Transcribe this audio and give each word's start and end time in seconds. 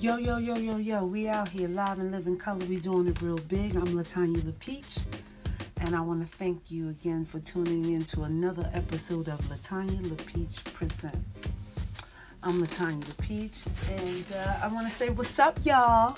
Yo, 0.00 0.16
yo, 0.16 0.38
yo, 0.38 0.56
yo, 0.56 0.78
yo, 0.78 1.04
we 1.04 1.28
out 1.28 1.46
here 1.46 1.68
live 1.68 1.98
and 1.98 2.10
living 2.10 2.34
color. 2.34 2.64
We 2.64 2.80
doing 2.80 3.06
it 3.06 3.20
real 3.20 3.36
big. 3.36 3.76
I'm 3.76 3.88
Latanya 3.88 4.40
LaPeach, 4.40 5.04
and 5.82 5.94
I 5.94 6.00
want 6.00 6.22
to 6.22 6.36
thank 6.38 6.70
you 6.70 6.88
again 6.88 7.26
for 7.26 7.38
tuning 7.38 7.92
in 7.92 8.04
to 8.06 8.22
another 8.22 8.70
episode 8.72 9.28
of 9.28 9.38
Latanya 9.50 10.00
LaPeach 10.08 10.64
Presents. 10.72 11.46
I'm 12.42 12.62
Latanya 12.62 13.04
LaPeach, 13.08 13.66
and 13.90 14.24
uh, 14.34 14.60
I 14.62 14.68
want 14.68 14.88
to 14.88 14.90
say 14.90 15.10
what's 15.10 15.38
up, 15.38 15.58
y'all. 15.66 16.16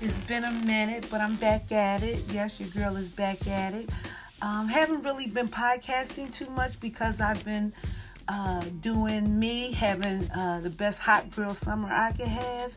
It's 0.00 0.18
been 0.18 0.44
a 0.44 0.52
minute, 0.64 1.08
but 1.10 1.20
I'm 1.20 1.34
back 1.34 1.72
at 1.72 2.04
it. 2.04 2.22
Yes, 2.30 2.60
your 2.60 2.68
girl 2.68 2.94
is 2.94 3.10
back 3.10 3.44
at 3.48 3.74
it. 3.74 3.90
Um, 4.40 4.68
haven't 4.68 5.02
really 5.02 5.26
been 5.26 5.48
podcasting 5.48 6.32
too 6.32 6.48
much 6.50 6.78
because 6.78 7.20
I've 7.20 7.44
been 7.44 7.72
uh, 8.28 8.64
doing 8.80 9.36
me, 9.36 9.72
having 9.72 10.30
uh, 10.30 10.60
the 10.62 10.70
best 10.70 11.00
hot 11.00 11.28
girl 11.34 11.54
summer 11.54 11.88
I 11.90 12.12
could 12.12 12.28
have. 12.28 12.76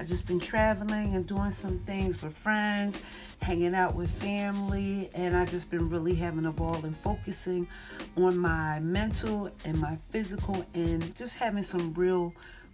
I've 0.00 0.06
just 0.06 0.26
been 0.26 0.40
traveling 0.40 1.14
and 1.14 1.26
doing 1.26 1.50
some 1.50 1.78
things 1.80 2.22
with 2.22 2.34
friends, 2.34 3.02
hanging 3.42 3.74
out 3.74 3.94
with 3.94 4.10
family, 4.10 5.10
and 5.12 5.36
I've 5.36 5.50
just 5.50 5.70
been 5.70 5.90
really 5.90 6.14
having 6.14 6.46
a 6.46 6.50
ball 6.50 6.82
and 6.86 6.96
focusing 6.96 7.68
on 8.16 8.38
my 8.38 8.80
mental 8.80 9.50
and 9.66 9.78
my 9.78 9.98
physical 10.08 10.64
and 10.72 11.14
just 11.14 11.36
having 11.36 11.62
some 11.62 11.92
real 11.92 12.32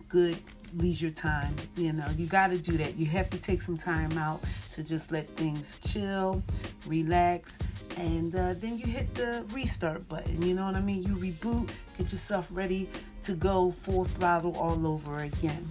good 0.08 0.38
leisure 0.76 1.10
time. 1.10 1.52
You 1.74 1.94
know, 1.94 2.06
you 2.16 2.26
got 2.26 2.50
to 2.50 2.58
do 2.58 2.76
that. 2.76 2.96
You 2.96 3.06
have 3.06 3.28
to 3.30 3.38
take 3.38 3.60
some 3.60 3.76
time 3.76 4.16
out 4.16 4.44
to 4.74 4.84
just 4.84 5.10
let 5.10 5.28
things 5.30 5.80
chill, 5.84 6.44
relax, 6.86 7.58
and 7.96 8.32
uh, 8.36 8.54
then 8.54 8.78
you 8.78 8.86
hit 8.86 9.12
the 9.16 9.44
restart 9.50 10.08
button. 10.08 10.42
You 10.42 10.54
know 10.54 10.64
what 10.64 10.76
I 10.76 10.80
mean? 10.80 11.02
You 11.02 11.16
reboot, 11.16 11.70
get 11.98 12.12
yourself 12.12 12.50
ready 12.52 12.88
to 13.24 13.32
go 13.32 13.72
full 13.72 14.04
throttle 14.04 14.56
all 14.56 14.86
over 14.86 15.18
again. 15.18 15.68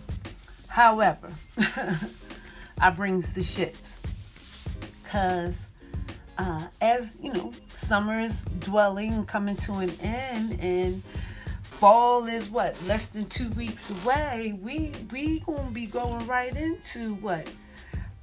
However, 0.75 1.31
I 2.81 2.89
brings 2.89 3.31
the 3.31 3.39
shits 3.39 3.95
because 5.01 5.67
uh, 6.37 6.67
as 6.81 7.17
you 7.23 7.31
know, 7.31 7.53
summer 7.71 8.19
is 8.19 8.43
dwelling, 8.59 9.23
coming 9.23 9.55
to 9.55 9.75
an 9.75 9.91
end, 10.01 10.59
and 10.59 11.01
fall 11.63 12.25
is 12.25 12.49
what 12.49 12.75
less 12.87 13.07
than 13.07 13.23
two 13.27 13.47
weeks 13.51 13.89
away. 13.89 14.59
We 14.61 14.91
we 15.13 15.39
gonna 15.45 15.71
be 15.71 15.85
going 15.85 16.27
right 16.27 16.53
into 16.53 17.13
what 17.15 17.49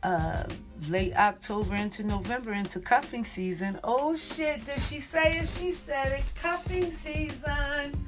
uh, 0.03 0.45
late 0.91 1.17
October 1.17 1.75
into 1.75 2.05
November 2.05 2.53
into 2.53 2.81
cuffing 2.81 3.25
season. 3.25 3.81
Oh 3.83 4.15
shit! 4.15 4.67
Did 4.67 4.83
she 4.83 5.01
say 5.01 5.39
it? 5.39 5.49
She 5.49 5.73
said 5.73 6.13
it. 6.13 6.25
Cuffing 6.35 6.93
season. 6.93 8.05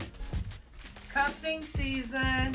Cuffing 1.08 1.62
season. 1.62 2.54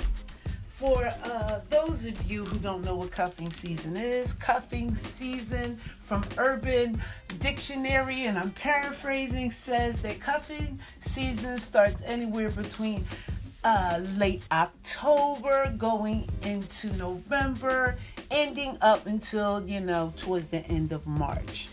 For 0.80 1.12
uh, 1.26 1.60
those 1.70 2.06
of 2.06 2.32
you 2.32 2.46
who 2.46 2.58
don't 2.60 2.86
know 2.86 2.96
what 2.96 3.12
cuffing 3.12 3.52
season 3.52 3.98
is, 3.98 4.32
cuffing 4.32 4.96
season 4.96 5.78
from 6.00 6.24
Urban 6.38 7.02
Dictionary, 7.40 8.28
and 8.28 8.40
I'm 8.40 8.52
paraphrasing, 8.52 9.52
says 9.52 10.02
that 10.04 10.22
cuffing 10.22 10.80
season 11.02 11.60
starts 11.60 12.02
anywhere 12.06 12.50
between 12.50 13.04
uh, 13.66 14.00
late 14.16 14.42
October 14.54 15.76
going 15.78 16.30
into 16.44 16.96
November, 16.96 17.98
ending 18.32 18.78
up 18.80 19.06
until, 19.06 19.68
you 19.68 19.82
know, 19.82 20.14
towards 20.16 20.48
the 20.48 20.60
end 20.68 20.94
of 20.94 21.06
March. 21.06 21.68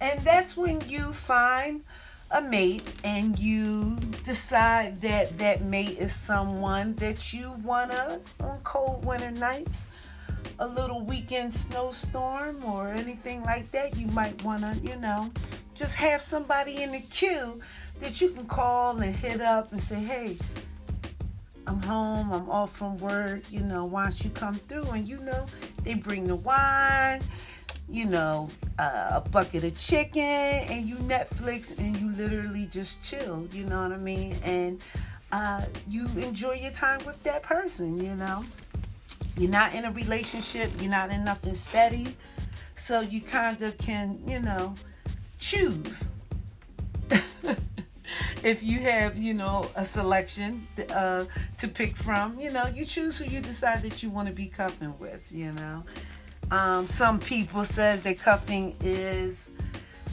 And 0.00 0.20
that's 0.20 0.56
when 0.56 0.80
you 0.88 1.12
find 1.12 1.82
a 2.30 2.42
mate 2.42 2.82
and 3.04 3.38
you 3.38 3.96
decide 4.24 5.00
that 5.00 5.38
that 5.38 5.62
mate 5.62 5.96
is 5.98 6.12
someone 6.12 6.94
that 6.96 7.32
you 7.32 7.52
want 7.64 7.90
to 7.90 8.20
on 8.40 8.58
cold 8.64 9.02
winter 9.04 9.30
nights 9.30 9.86
a 10.58 10.68
little 10.68 11.00
weekend 11.00 11.52
snowstorm 11.52 12.62
or 12.64 12.88
anything 12.88 13.42
like 13.44 13.70
that 13.70 13.96
you 13.96 14.06
might 14.08 14.42
want 14.44 14.62
to 14.62 14.74
you 14.86 14.96
know 14.96 15.30
just 15.74 15.96
have 15.96 16.20
somebody 16.20 16.82
in 16.82 16.92
the 16.92 17.00
queue 17.00 17.60
that 17.98 18.20
you 18.20 18.28
can 18.28 18.44
call 18.44 18.98
and 18.98 19.16
hit 19.16 19.40
up 19.40 19.72
and 19.72 19.80
say 19.80 19.98
hey 19.98 20.36
i'm 21.66 21.80
home 21.82 22.30
i'm 22.30 22.50
off 22.50 22.76
from 22.76 22.98
work 22.98 23.40
you 23.50 23.60
know 23.60 23.86
why 23.86 24.04
don't 24.04 24.22
you 24.22 24.30
come 24.30 24.54
through? 24.68 24.84
And 24.90 25.08
you 25.08 25.18
know 25.20 25.46
they 25.82 25.94
bring 25.94 26.26
the 26.26 26.36
wine 26.36 27.22
you 27.90 28.04
know, 28.04 28.50
uh, 28.78 29.20
a 29.24 29.28
bucket 29.30 29.64
of 29.64 29.76
chicken 29.76 30.22
and 30.22 30.86
you 30.86 30.96
Netflix 30.96 31.76
and 31.78 31.96
you 31.96 32.10
literally 32.12 32.66
just 32.70 33.02
chill, 33.02 33.48
you 33.52 33.64
know 33.64 33.82
what 33.82 33.92
I 33.92 33.96
mean? 33.96 34.36
And 34.44 34.80
uh, 35.32 35.62
you 35.86 36.06
enjoy 36.16 36.54
your 36.54 36.70
time 36.70 37.04
with 37.06 37.22
that 37.24 37.42
person, 37.42 38.02
you 38.02 38.14
know? 38.14 38.44
You're 39.36 39.50
not 39.50 39.74
in 39.74 39.84
a 39.84 39.92
relationship, 39.92 40.70
you're 40.80 40.90
not 40.90 41.10
in 41.10 41.24
nothing 41.24 41.54
steady. 41.54 42.16
So 42.74 43.00
you 43.00 43.20
kind 43.20 43.60
of 43.62 43.76
can, 43.78 44.20
you 44.26 44.40
know, 44.40 44.74
choose. 45.38 46.08
if 48.42 48.62
you 48.62 48.78
have, 48.80 49.16
you 49.16 49.34
know, 49.34 49.68
a 49.74 49.84
selection 49.84 50.66
uh, 50.90 51.24
to 51.58 51.68
pick 51.68 51.96
from, 51.96 52.38
you 52.38 52.50
know, 52.50 52.66
you 52.66 52.84
choose 52.84 53.18
who 53.18 53.24
you 53.24 53.40
decide 53.40 53.82
that 53.82 54.02
you 54.02 54.10
want 54.10 54.28
to 54.28 54.34
be 54.34 54.46
cuffing 54.46 54.94
with, 54.98 55.24
you 55.30 55.52
know. 55.52 55.82
Um, 56.50 56.86
some 56.86 57.20
people 57.20 57.64
says 57.64 58.02
that 58.04 58.18
cuffing 58.18 58.74
is 58.80 59.50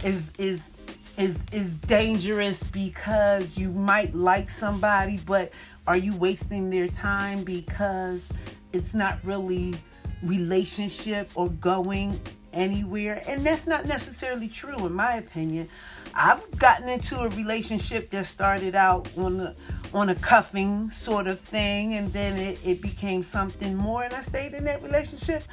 is 0.04 0.32
is 0.38 0.76
is 1.18 1.46
is 1.52 1.76
dangerous 1.76 2.64
because 2.64 3.58
you 3.58 3.70
might 3.72 4.14
like 4.14 4.50
somebody, 4.50 5.18
but 5.26 5.54
are 5.88 5.98
you 5.98 6.16
wasting 6.16 6.70
their 6.70 6.88
time 6.88 7.44
because 7.44 8.34
it's 8.74 8.94
not 8.94 9.18
really 9.24 9.76
relationship 10.24 11.30
or 11.36 11.50
going 11.50 12.20
anywhere? 12.52 13.24
And 13.28 13.46
that's 13.46 13.66
not 13.66 13.86
necessarily 13.86 14.50
true 14.50 14.86
in 14.86 14.94
my 14.94 15.16
opinion. 15.16 15.70
I've 16.14 16.50
gotten 16.58 16.90
into 16.90 17.18
a 17.18 17.30
relationship 17.30 18.10
that 18.10 18.26
started 18.26 18.76
out 18.76 19.10
on 19.18 19.40
a 19.40 19.56
on 19.94 20.10
a 20.10 20.16
cuffing 20.16 20.90
sort 20.90 21.28
of 21.28 21.40
thing 21.40 21.94
and 21.94 22.12
then 22.12 22.38
it, 22.38 22.60
it 22.66 22.82
became 22.82 23.24
something 23.24 23.76
more 23.78 24.04
and 24.04 24.14
I 24.14 24.20
stayed 24.20 24.54
in 24.54 24.66
that 24.66 24.84
relationship 24.84 25.44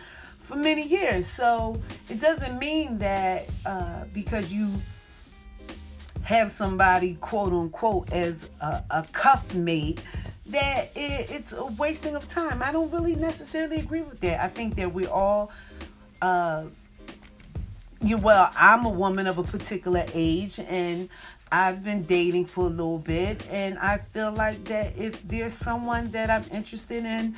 for 0.42 0.56
many 0.56 0.86
years. 0.86 1.26
So 1.26 1.80
it 2.08 2.20
doesn't 2.20 2.58
mean 2.58 2.98
that 2.98 3.48
uh, 3.64 4.04
because 4.12 4.52
you 4.52 4.70
have 6.24 6.50
somebody 6.50 7.14
quote 7.20 7.52
unquote 7.52 8.12
as 8.12 8.48
a, 8.60 8.82
a 8.90 9.06
cuff 9.12 9.54
mate 9.54 10.02
that 10.46 10.90
it, 10.94 11.30
it's 11.30 11.52
a 11.52 11.64
wasting 11.78 12.16
of 12.16 12.26
time. 12.26 12.62
I 12.62 12.72
don't 12.72 12.90
really 12.92 13.16
necessarily 13.16 13.76
agree 13.76 14.02
with 14.02 14.20
that. 14.20 14.42
I 14.42 14.48
think 14.48 14.76
that 14.76 14.92
we 14.92 15.06
all 15.06 15.50
uh, 16.20 16.64
you 18.02 18.18
well, 18.18 18.50
I'm 18.56 18.84
a 18.84 18.90
woman 18.90 19.26
of 19.26 19.38
a 19.38 19.44
particular 19.44 20.04
age 20.12 20.58
and 20.58 21.08
I've 21.52 21.84
been 21.84 22.04
dating 22.04 22.46
for 22.46 22.64
a 22.64 22.68
little 22.68 22.98
bit 22.98 23.46
and 23.50 23.78
I 23.78 23.98
feel 23.98 24.32
like 24.32 24.64
that 24.64 24.96
if 24.96 25.22
there's 25.28 25.52
someone 25.52 26.10
that 26.10 26.30
I'm 26.30 26.44
interested 26.50 27.04
in 27.04 27.36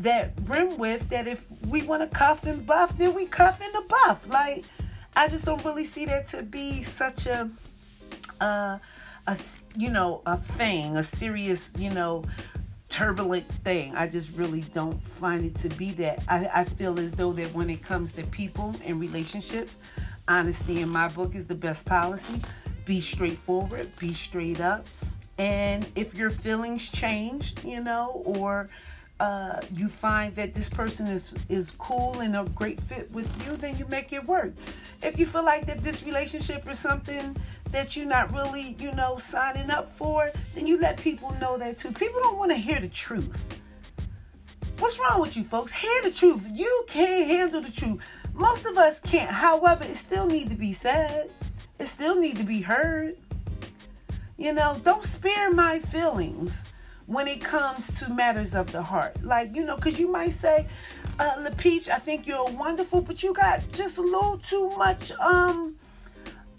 that 0.00 0.32
rim 0.44 0.78
with 0.78 1.08
that 1.10 1.28
if 1.28 1.46
we 1.68 1.82
want 1.82 2.02
to 2.02 2.18
cuff 2.18 2.44
and 2.44 2.66
buff, 2.66 2.96
then 2.96 3.14
we 3.14 3.26
cuff 3.26 3.60
and 3.62 3.72
the 3.74 3.86
buff. 3.88 4.28
Like 4.28 4.64
I 5.14 5.28
just 5.28 5.44
don't 5.44 5.64
really 5.64 5.84
see 5.84 6.06
that 6.06 6.26
to 6.26 6.42
be 6.42 6.82
such 6.82 7.26
a 7.26 7.50
uh 8.40 8.78
a 9.26 9.38
you 9.76 9.90
know 9.90 10.22
a 10.26 10.36
thing, 10.36 10.96
a 10.96 11.02
serious, 11.02 11.72
you 11.78 11.90
know, 11.90 12.24
turbulent 12.88 13.46
thing. 13.62 13.94
I 13.94 14.06
just 14.06 14.36
really 14.36 14.62
don't 14.72 15.02
find 15.02 15.44
it 15.44 15.54
to 15.56 15.68
be 15.70 15.92
that. 15.92 16.24
I, 16.28 16.48
I 16.52 16.64
feel 16.64 16.98
as 16.98 17.12
though 17.12 17.32
that 17.34 17.52
when 17.54 17.70
it 17.70 17.82
comes 17.82 18.12
to 18.12 18.24
people 18.24 18.74
and 18.84 18.98
relationships, 18.98 19.78
honesty 20.28 20.80
in 20.80 20.88
my 20.88 21.08
book 21.08 21.34
is 21.34 21.46
the 21.46 21.54
best 21.54 21.86
policy. 21.86 22.40
Be 22.86 23.00
straightforward, 23.00 23.94
be 23.96 24.14
straight 24.14 24.60
up. 24.60 24.86
And 25.38 25.86
if 25.94 26.14
your 26.14 26.30
feelings 26.30 26.90
change, 26.90 27.54
you 27.64 27.82
know, 27.82 28.22
or 28.24 28.68
uh, 29.20 29.60
you 29.74 29.86
find 29.86 30.34
that 30.34 30.54
this 30.54 30.68
person 30.68 31.06
is 31.06 31.36
is 31.50 31.72
cool 31.72 32.20
and 32.20 32.34
a 32.34 32.44
great 32.54 32.80
fit 32.80 33.12
with 33.12 33.28
you, 33.46 33.54
then 33.56 33.76
you 33.76 33.86
make 33.88 34.12
it 34.14 34.24
work. 34.24 34.54
If 35.02 35.18
you 35.18 35.26
feel 35.26 35.44
like 35.44 35.66
that 35.66 35.82
this 35.84 36.02
relationship 36.02 36.66
is 36.66 36.78
something 36.78 37.36
that 37.70 37.96
you're 37.96 38.08
not 38.08 38.32
really, 38.32 38.76
you 38.78 38.92
know, 38.94 39.18
signing 39.18 39.70
up 39.70 39.86
for, 39.86 40.32
then 40.54 40.66
you 40.66 40.80
let 40.80 40.96
people 40.96 41.32
know 41.38 41.58
that 41.58 41.76
too. 41.76 41.92
People 41.92 42.20
don't 42.20 42.38
want 42.38 42.50
to 42.50 42.56
hear 42.56 42.80
the 42.80 42.88
truth. 42.88 43.60
What's 44.78 44.98
wrong 44.98 45.20
with 45.20 45.36
you 45.36 45.44
folks? 45.44 45.70
Hear 45.70 46.02
the 46.02 46.10
truth. 46.10 46.48
You 46.50 46.84
can't 46.88 47.26
handle 47.26 47.60
the 47.60 47.70
truth. 47.70 48.02
Most 48.32 48.64
of 48.64 48.78
us 48.78 48.98
can't. 48.98 49.30
However, 49.30 49.84
it 49.84 49.96
still 49.96 50.26
need 50.26 50.48
to 50.48 50.56
be 50.56 50.72
said. 50.72 51.30
It 51.78 51.86
still 51.86 52.18
need 52.18 52.38
to 52.38 52.44
be 52.44 52.62
heard. 52.62 53.16
You 54.38 54.54
know, 54.54 54.80
don't 54.82 55.04
spare 55.04 55.52
my 55.52 55.78
feelings 55.78 56.64
when 57.10 57.26
it 57.26 57.42
comes 57.42 57.90
to 57.98 58.08
matters 58.08 58.54
of 58.54 58.70
the 58.70 58.80
heart. 58.80 59.20
Like, 59.24 59.56
you 59.56 59.64
know, 59.64 59.74
because 59.74 59.98
you 59.98 60.10
might 60.10 60.30
say, 60.30 60.68
uh, 61.18 61.34
LaPeach, 61.40 61.88
I 61.88 61.96
think 61.96 62.24
you're 62.24 62.44
wonderful, 62.44 63.00
but 63.00 63.20
you 63.24 63.32
got 63.32 63.60
just 63.72 63.98
a 63.98 64.00
little 64.00 64.38
too 64.38 64.70
much, 64.78 65.10
um, 65.12 65.76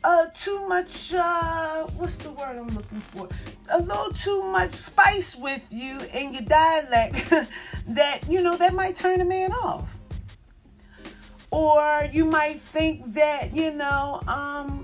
uh 0.03 0.25
too 0.33 0.68
much 0.68 1.13
uh 1.13 1.86
what's 1.98 2.15
the 2.15 2.31
word 2.31 2.57
I'm 2.57 2.69
looking 2.69 3.00
for? 3.00 3.30
A 3.69 3.80
little 3.80 4.12
too 4.12 4.42
much 4.51 4.71
spice 4.71 5.36
with 5.36 5.68
you 5.71 6.00
in 6.12 6.33
your 6.33 6.42
dialect 6.42 7.30
that 7.89 8.21
you 8.27 8.42
know 8.42 8.57
that 8.57 8.74
might 8.74 8.95
turn 8.95 9.21
a 9.21 9.25
man 9.25 9.51
off. 9.51 10.00
Or 11.51 12.09
you 12.12 12.25
might 12.25 12.59
think 12.59 13.13
that, 13.13 13.56
you 13.56 13.71
know, 13.74 14.21
um 14.27 14.83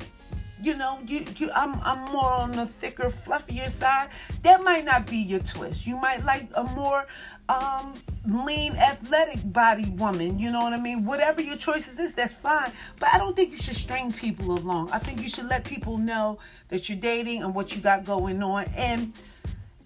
you 0.62 0.76
know, 0.76 1.00
you, 1.06 1.26
you 1.38 1.50
I'm 1.56 1.80
I'm 1.82 2.12
more 2.12 2.32
on 2.32 2.52
the 2.54 2.66
thicker, 2.66 3.06
fluffier 3.06 3.70
side. 3.70 4.10
That 4.44 4.64
might 4.64 4.86
not 4.86 5.08
be 5.08 5.18
your 5.18 5.40
twist. 5.40 5.86
You 5.86 5.98
might 5.98 6.24
like 6.26 6.50
a 6.56 6.64
more 6.64 7.06
um, 7.50 7.94
lean, 8.28 8.74
athletic 8.76 9.40
body 9.52 9.90
woman. 9.92 10.40
You 10.40 10.52
know 10.52 10.62
what 10.62 10.74
I 10.74 10.82
mean? 10.82 11.06
Whatever 11.06 11.42
your 11.42 11.58
choices 11.58 12.00
is, 12.00 12.14
that's 12.14 12.34
fine. 12.34 12.72
But 13.00 13.10
I 13.14 13.18
don't 13.18 13.36
think 13.36 13.52
you 13.52 13.58
should 13.58 13.76
string 13.76 14.12
people 14.12 14.58
along. 14.58 14.92
I 14.92 15.00
think 15.00 15.22
you 15.22 15.30
should 15.30 15.46
let 15.46 15.64
people 15.64 15.98
know 15.98 16.40
that 16.70 16.90
you're 16.90 16.98
dating 16.98 17.44
and 17.44 17.54
what 17.54 17.76
you 17.76 17.82
got 17.82 18.06
going 18.06 18.42
on. 18.42 18.66
And 18.76 19.14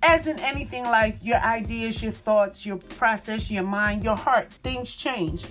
as 0.03 0.27
in 0.27 0.39
anything 0.39 0.83
life, 0.83 1.19
your 1.21 1.37
ideas, 1.37 2.01
your 2.01 2.11
thoughts, 2.11 2.65
your 2.65 2.77
process, 2.77 3.51
your 3.51 3.63
mind, 3.63 4.03
your 4.03 4.15
heart, 4.15 4.51
things 4.63 4.95
change. 4.95 5.45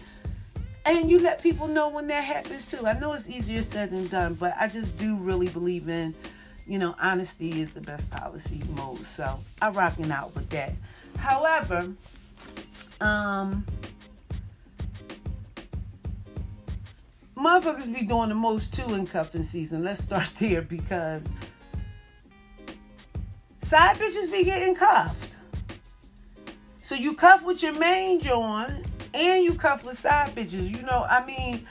And 0.91 1.09
you 1.09 1.21
let 1.21 1.41
people 1.41 1.69
know 1.69 1.89
when 1.89 2.09
that 2.09 2.25
happens 2.25 2.67
too. 2.67 2.85
I 2.85 2.99
know 2.99 3.13
it's 3.13 3.31
easier 3.31 3.63
said 3.63 3.91
than 3.91 4.09
done, 4.09 4.35
but 4.35 4.55
I 4.59 4.67
just 4.67 4.97
do 4.97 5.15
really 5.15 5.47
believe 5.47 5.89
in, 5.89 6.13
you 6.67 6.81
know, 6.81 6.97
honesty 7.01 7.61
is 7.61 7.73
the 7.73 7.81
best 7.81 8.11
policy 8.11 8.61
mode. 8.75 9.07
So 9.07 9.39
I'm 9.63 9.73
rocking 9.73 10.11
out 10.11 10.35
with 10.35 10.49
that. 10.51 10.73
However, 11.17 11.93
um, 13.01 13.65
motherfuckers 17.37 17.95
be 17.95 18.05
doing 18.05 18.29
the 18.29 18.35
most 18.35 18.75
too 18.75 18.93
in 18.95 19.07
cuffing 19.07 19.45
season. 19.45 19.85
Let's 19.85 20.01
start 20.01 20.29
there 20.41 20.63
because 20.63 21.25
side 23.63 23.95
bitches 23.95 24.31
be 24.31 24.43
getting 24.43 24.75
cuffed. 24.75 25.37
So 26.79 26.97
you 26.97 27.15
cuff 27.15 27.45
with 27.45 27.63
your 27.63 27.75
joint 27.75 28.21
and 28.73 28.90
you 29.51 29.59
cuff 29.59 29.85
with 29.85 29.99
side 29.99 30.35
bitches. 30.35 30.71
You 30.71 30.83
know, 30.83 31.05
I 31.09 31.25
mean, 31.27 31.67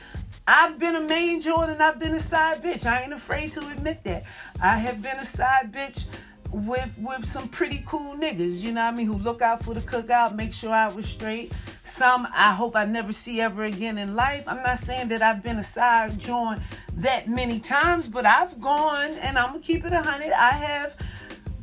I've 0.47 0.79
been 0.79 0.95
a 0.95 1.01
main 1.01 1.41
joint 1.41 1.71
and 1.71 1.81
I've 1.81 1.99
been 1.99 2.13
a 2.13 2.19
side 2.19 2.61
bitch. 2.61 2.85
I 2.85 3.03
ain't 3.03 3.13
afraid 3.13 3.51
to 3.53 3.61
admit 3.69 4.03
that. 4.03 4.23
I 4.61 4.77
have 4.77 5.01
been 5.01 5.17
a 5.17 5.25
side 5.25 5.71
bitch 5.71 6.05
with 6.51 6.97
with 6.99 7.23
some 7.25 7.47
pretty 7.47 7.83
cool 7.85 8.15
niggas, 8.15 8.61
you 8.61 8.71
know 8.71 8.83
what 8.83 8.93
I 8.93 8.97
mean, 8.97 9.05
who 9.05 9.17
look 9.19 9.43
out 9.43 9.63
for 9.63 9.75
the 9.75 9.81
cookout, 9.81 10.35
make 10.35 10.51
sure 10.51 10.73
I 10.73 10.87
was 10.87 11.07
straight. 11.07 11.53
Some 11.83 12.27
I 12.33 12.53
hope 12.53 12.75
I 12.75 12.85
never 12.85 13.13
see 13.13 13.39
ever 13.39 13.65
again 13.65 13.99
in 13.99 14.15
life. 14.15 14.45
I'm 14.47 14.63
not 14.63 14.79
saying 14.79 15.09
that 15.09 15.21
I've 15.21 15.43
been 15.43 15.57
a 15.57 15.63
side 15.63 16.17
joint 16.19 16.59
that 16.95 17.29
many 17.29 17.59
times, 17.59 18.07
but 18.07 18.25
I've 18.25 18.59
gone 18.59 19.11
and 19.21 19.37
I'm 19.37 19.51
gonna 19.51 19.59
keep 19.59 19.85
it 19.85 19.93
a 19.93 20.01
hundred. 20.01 20.33
I 20.33 20.51
have 20.51 20.97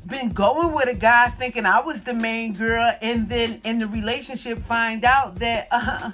been 0.06 0.30
going 0.30 0.72
with 0.74 0.88
a 0.88 0.94
guy 0.94 1.28
thinking 1.30 1.66
I 1.66 1.80
was 1.80 2.04
the 2.04 2.14
main 2.14 2.54
girl, 2.54 2.92
and 3.02 3.28
then 3.28 3.60
in 3.64 3.78
the 3.78 3.88
relationship 3.88 4.58
find 4.58 5.04
out 5.04 5.36
that 5.36 5.68
uh, 5.70 6.12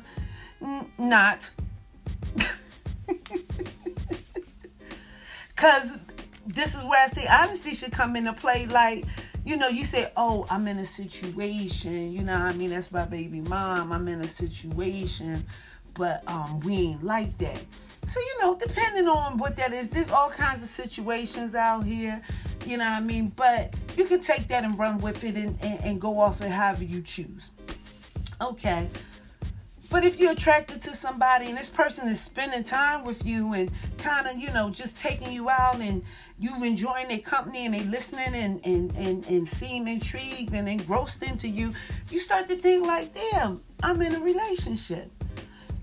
n- 0.63 0.91
not. 0.99 1.51
Cause 5.57 5.99
this 6.47 6.75
is 6.75 6.83
where 6.85 7.03
I 7.03 7.07
say 7.07 7.27
honesty 7.31 7.75
should 7.75 7.93
come 7.93 8.17
into 8.17 8.33
play. 8.33 8.67
Like, 8.67 9.05
you 9.45 9.57
know, 9.57 9.69
you 9.69 9.85
say, 9.85 10.11
Oh, 10.17 10.47
I'm 10.51 10.67
in 10.67 10.79
a 10.79 10.85
situation, 10.85 12.13
you 12.13 12.23
know 12.23 12.35
I 12.35 12.53
mean? 12.53 12.71
That's 12.71 12.91
my 12.91 13.05
baby 13.05 13.41
mom. 13.41 13.93
I'm 13.93 14.09
in 14.09 14.21
a 14.21 14.29
situation, 14.29 15.45
but 15.95 16.27
um 16.27 16.59
we 16.61 16.75
ain't 16.75 17.05
like 17.05 17.37
that. 17.39 17.63
So, 18.05 18.19
you 18.19 18.39
know, 18.41 18.57
depending 18.57 19.07
on 19.07 19.39
what 19.39 19.57
that 19.59 19.73
is, 19.73 19.89
there's 19.89 20.11
all 20.11 20.29
kinds 20.29 20.63
of 20.63 20.69
situations 20.69 21.55
out 21.55 21.85
here, 21.85 22.21
you 22.67 22.77
know 22.77 22.85
what 22.85 22.99
I 22.99 23.01
mean? 23.01 23.29
But 23.29 23.75
you 23.97 24.05
can 24.05 24.21
take 24.21 24.49
that 24.49 24.65
and 24.65 24.79
run 24.79 24.99
with 24.99 25.25
it 25.25 25.37
and, 25.37 25.57
and, 25.63 25.85
and 25.85 26.01
go 26.01 26.19
off 26.19 26.41
it 26.41 26.51
however 26.51 26.85
you 26.85 27.03
choose. 27.03 27.51
Okay. 28.41 28.89
But 29.93 30.05
if 30.05 30.19
you're 30.19 30.33
attracted 30.33 30.81
to 30.83 30.95
somebody 30.95 31.49
and 31.49 31.57
this 31.57 31.69
person 31.69 32.09
is 32.09 32.19
spending 32.19 32.65
time 32.65 33.05
with 33.05 33.27
you 33.27 33.53
and 33.53 33.71
kind 33.99 34.27
of, 34.27 34.39
you 34.39 34.51
know, 34.53 34.71
just 34.71 34.99
taking 34.99 35.31
you 35.31 35.51
out 35.51 35.81
and 35.81 36.03
you 36.39 36.65
enjoying 36.65 37.09
their 37.09 37.19
company 37.19 37.67
and 37.67 37.75
they 37.75 37.85
listening 37.85 38.35
and, 38.35 38.59
and, 38.65 38.97
and, 38.97 39.27
and 39.27 39.47
seem 39.47 39.87
intrigued 39.87 40.55
and 40.55 40.67
engrossed 40.67 41.23
into 41.23 41.47
you, 41.47 41.75
you 42.11 42.19
start 42.19 42.49
to 42.49 42.57
think 42.57 42.87
like, 42.87 43.15
damn, 43.15 43.61
I'm 43.83 44.01
in 44.01 44.15
a 44.15 44.21
relationship. 44.21 45.11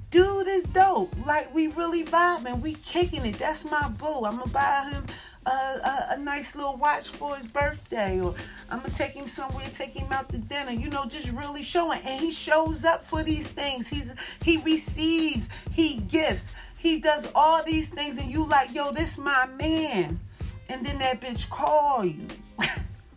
Dude 0.10 0.48
is 0.48 0.64
dope. 0.64 1.14
Like 1.28 1.54
we 1.54 1.68
really 1.68 2.04
vibing. 2.04 2.62
We 2.62 2.74
kicking 2.84 3.26
it. 3.28 3.38
That's 3.38 3.64
my 3.64 3.90
boo. 3.90 4.26
I'm 4.26 4.40
gonna 4.40 4.48
buy 4.48 4.90
him 4.92 5.06
a, 5.46 5.50
a, 5.50 6.08
a, 6.12 6.18
nice 6.18 6.56
little 6.56 6.76
watch 6.76 7.08
for 7.08 7.36
his 7.36 7.46
birthday, 7.46 8.20
or 8.20 8.36
I'm 8.70 8.80
gonna 8.80 8.94
take 8.94 9.14
him 9.14 9.28
somewhere, 9.28 9.66
take 9.72 9.92
him 9.92 10.12
out 10.12 10.30
to 10.30 10.38
dinner. 10.38 10.72
You 10.72 10.90
know, 10.90 11.06
just 11.06 11.32
really 11.32 11.64
showing. 11.64 12.02
And 12.02 12.20
he 12.20 12.32
shows 12.32 12.84
up 12.84 13.06
for 13.06 13.24
these 13.24 13.48
things. 13.48 13.88
He's 13.90 14.14
he 14.44 14.58
receives, 14.58 15.50
he 15.72 15.98
gifts, 15.98 16.52
he 16.78 17.00
does 17.00 17.30
all 17.34 17.64
these 17.64 17.90
things, 17.90 18.18
and 18.18 18.30
you 18.30 18.46
like, 18.46 18.74
yo, 18.74 18.92
this 18.92 19.18
my 19.18 19.46
man. 19.58 20.20
And 20.68 20.86
then 20.86 21.00
that 21.00 21.20
bitch 21.20 21.50
call 21.50 22.06
you. 22.06 22.28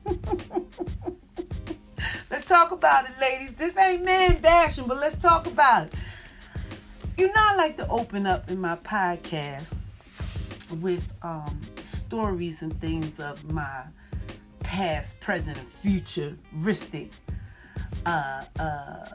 let's 2.30 2.46
talk 2.46 2.72
about 2.72 3.04
it, 3.04 3.12
ladies. 3.20 3.54
This 3.54 3.76
ain't 3.76 4.04
man 4.04 4.40
bashing, 4.40 4.86
but 4.86 4.96
let's 4.98 5.16
talk 5.16 5.46
about 5.46 5.88
it. 5.88 5.94
You 7.18 7.26
know, 7.26 7.34
I 7.36 7.56
like 7.56 7.76
to 7.76 7.86
open 7.88 8.26
up 8.26 8.50
in 8.50 8.58
my 8.58 8.76
podcast 8.76 9.74
with 10.80 11.12
um, 11.22 11.60
stories 11.84 12.62
and 12.62 12.72
things 12.80 13.20
of 13.20 13.50
my 13.52 13.84
past, 14.60 15.20
present, 15.20 15.58
and 15.58 15.66
futuristic, 15.66 17.10
uh, 18.06 18.44
uh, 18.58 19.06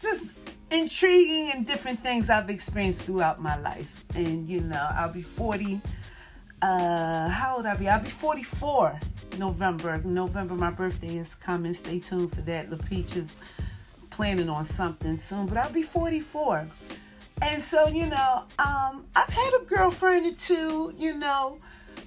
just 0.00 0.34
intriguing 0.70 1.52
and 1.54 1.66
different 1.66 2.00
things 2.00 2.30
I've 2.30 2.50
experienced 2.50 3.02
throughout 3.02 3.40
my 3.40 3.58
life. 3.60 4.04
And 4.14 4.48
you 4.48 4.60
know, 4.60 4.88
I'll 4.92 5.12
be 5.12 5.22
40. 5.22 5.80
Uh, 6.60 7.28
how 7.28 7.56
old 7.56 7.66
I 7.66 7.76
be? 7.76 7.88
I'll 7.88 8.02
be 8.02 8.08
44 8.08 8.98
November. 9.38 9.98
November, 10.04 10.54
my 10.54 10.70
birthday 10.70 11.16
is 11.16 11.34
coming. 11.34 11.72
Stay 11.74 12.00
tuned 12.00 12.30
for 12.34 12.40
that. 12.42 12.70
The 12.70 12.76
Peach 12.76 13.16
is 13.16 13.38
planning 14.10 14.48
on 14.48 14.64
something 14.64 15.16
soon, 15.16 15.46
but 15.46 15.56
I'll 15.56 15.70
be 15.70 15.82
44. 15.82 16.68
And 17.40 17.62
so, 17.62 17.86
you 17.88 18.06
know, 18.06 18.44
um, 18.58 19.06
I've 19.14 19.28
had 19.28 19.52
a 19.60 19.64
girlfriend 19.64 20.26
or 20.26 20.36
two, 20.36 20.94
you 20.98 21.14
know, 21.18 21.58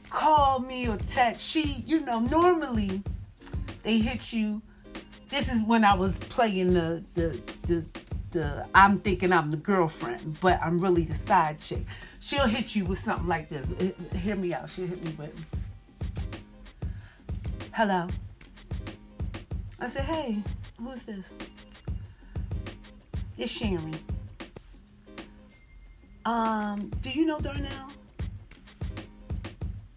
call 0.09 0.59
me 0.59 0.87
or 0.87 0.97
text. 0.97 1.47
She, 1.47 1.83
you 1.85 2.01
know, 2.01 2.19
normally 2.19 3.01
they 3.83 3.97
hit 3.99 4.33
you. 4.33 4.61
This 5.29 5.51
is 5.51 5.63
when 5.63 5.85
I 5.85 5.93
was 5.95 6.17
playing 6.17 6.73
the 6.73 7.03
the 7.13 7.39
the 7.63 7.85
the 8.31 8.67
I'm 8.75 8.99
thinking 8.99 9.31
I'm 9.31 9.49
the 9.49 9.57
girlfriend, 9.57 10.39
but 10.41 10.59
I'm 10.61 10.79
really 10.79 11.03
the 11.03 11.15
side 11.15 11.59
chick. 11.59 11.85
She'll 12.19 12.47
hit 12.47 12.75
you 12.75 12.85
with 12.85 12.99
something 12.99 13.27
like 13.27 13.47
this. 13.47 13.73
Hear 14.13 14.35
me 14.35 14.53
out. 14.53 14.69
She'll 14.69 14.87
hit 14.87 15.03
me 15.03 15.15
with, 15.17 15.33
"Hello." 17.73 18.07
I 19.79 19.87
said, 19.87 20.03
"Hey, 20.03 20.43
who's 20.77 21.03
this?" 21.03 21.31
It's 23.37 23.51
Sharon. 23.51 23.97
Um, 26.25 26.91
do 27.01 27.09
you 27.09 27.25
know 27.25 27.39
Darnell? 27.39 27.91